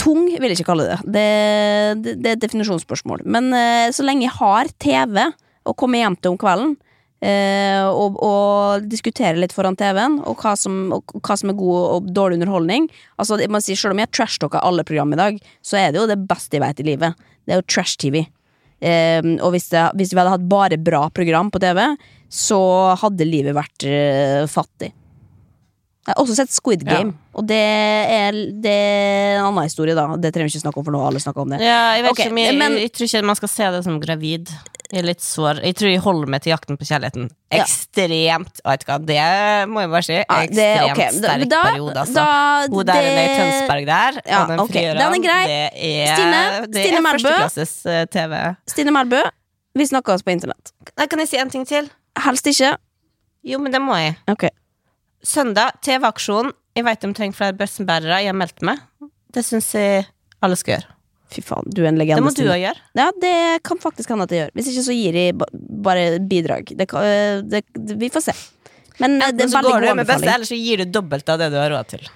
[0.00, 0.96] Tung vil jeg ikke kalle det.
[1.04, 1.26] Det,
[2.00, 3.26] det, det er et definisjonsspørsmål.
[3.28, 3.52] Men
[3.92, 5.20] så lenge jeg har TV
[5.68, 6.72] og kommer hjem til om kvelden,
[7.24, 12.36] eh, og, og diskutere litt foran TV-en, og og hva som er god og dårlig
[12.40, 12.88] underholdning
[13.18, 16.00] Altså, jeg må si, Selv om jeg trashtalker alle program i dag, så er det
[16.02, 17.14] jo det beste jeg vet i livet.
[17.46, 18.26] Det er jo trash-TV.
[18.84, 21.80] Eh, og hvis, det, hvis vi hadde hatt bare bra program på TV,
[22.28, 22.60] så
[23.00, 24.92] hadde livet vært eh, fattig.
[26.06, 27.00] Jeg har også sett Squid Ja.
[27.00, 30.04] Game, og det er, det er en annen historie, da.
[30.14, 31.58] Det trenger vi ikke snakke om, for nå alle snakker om det.
[31.64, 33.96] Ja, jeg vet Ok, ikke jeg, men- jeg tror ikke man skal se det som
[33.98, 34.52] gravid.
[34.92, 35.58] Jeg er litt sår.
[35.66, 37.24] Jeg tror jeg holder meg til Jakten på kjærligheten.
[37.50, 37.64] Ja.
[37.64, 39.24] Ekstremt Vet du hva, det
[39.70, 40.12] må jeg bare si.
[40.14, 42.14] Ja, det- Ekstremt ok, da- sterk da- periode, altså.
[42.14, 44.84] da- Hun der nede i Tønsberg der, Ja, og den okay.
[44.84, 44.94] er
[45.26, 45.44] grei.
[45.46, 48.56] det er, Stine- det Stine er førsteklasses eh, TV.
[48.68, 49.22] Stine Melbø,
[49.74, 50.72] vi snakkes på internett.
[50.96, 51.90] Kan jeg si en ting til?
[52.18, 52.76] Helst ikke.
[53.44, 54.16] Jo, men det må jeg.
[54.28, 54.50] Okay.
[55.22, 56.52] Søndag, TV-aksjon.
[56.76, 58.22] Jeg vet de trenger flere børsenbærere.
[58.22, 58.78] Jeg har meldt meg.
[59.32, 60.06] Det syns jeg
[60.42, 60.95] alle skal gjøre.
[61.32, 62.82] Fy faen, du er en Det må du òg gjøre.
[62.94, 63.32] Ja, det
[63.66, 64.52] kan faktisk hende at jeg gjør.
[64.58, 65.34] Hvis ikke så gir jeg
[65.86, 66.70] bare bidrag.
[66.78, 68.36] Det, øh, det, det, vi får se.
[69.02, 70.34] Men Enten det Enten er så veldig går du god med beste, anbefaling.
[70.34, 72.06] eller så gir du dobbelt av det du har råd til.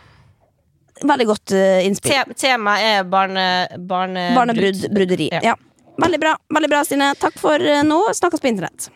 [1.11, 2.15] Veldig godt uh, innspill.
[2.31, 3.45] Te Temaet er barne...
[3.91, 5.31] barne Barnebruderi.
[5.33, 5.43] Ja.
[5.51, 5.59] Ja.
[6.01, 7.11] Veldig bra, veldig bra, Stine.
[7.21, 8.03] Takk for uh, nå.
[8.17, 8.91] Snakkes på internett.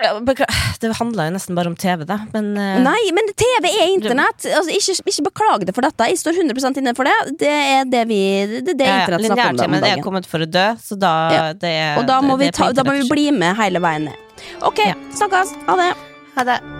[0.00, 0.14] Ja,
[0.80, 2.16] Det handler jo nesten bare om TV, da.
[2.32, 2.80] Men uh...
[2.86, 4.46] Nei, men TV er internett!
[4.48, 6.08] Altså, ikke, ikke beklag det for dette.
[6.08, 7.16] Jeg står 100% inne for det.
[7.44, 8.20] Det er det vi
[8.60, 10.98] Det er det ja, ja, internett snakker om lineær-TV er kommet for å dø, så
[11.00, 11.46] da Ja.
[11.52, 13.82] det er, Og da må, det vi er ta, da må vi bli med hele
[13.82, 14.28] veien ned.
[14.64, 14.96] Ok, Ja.
[15.20, 15.56] snakkes.
[15.68, 15.92] Ha det.
[16.36, 16.79] Ha det.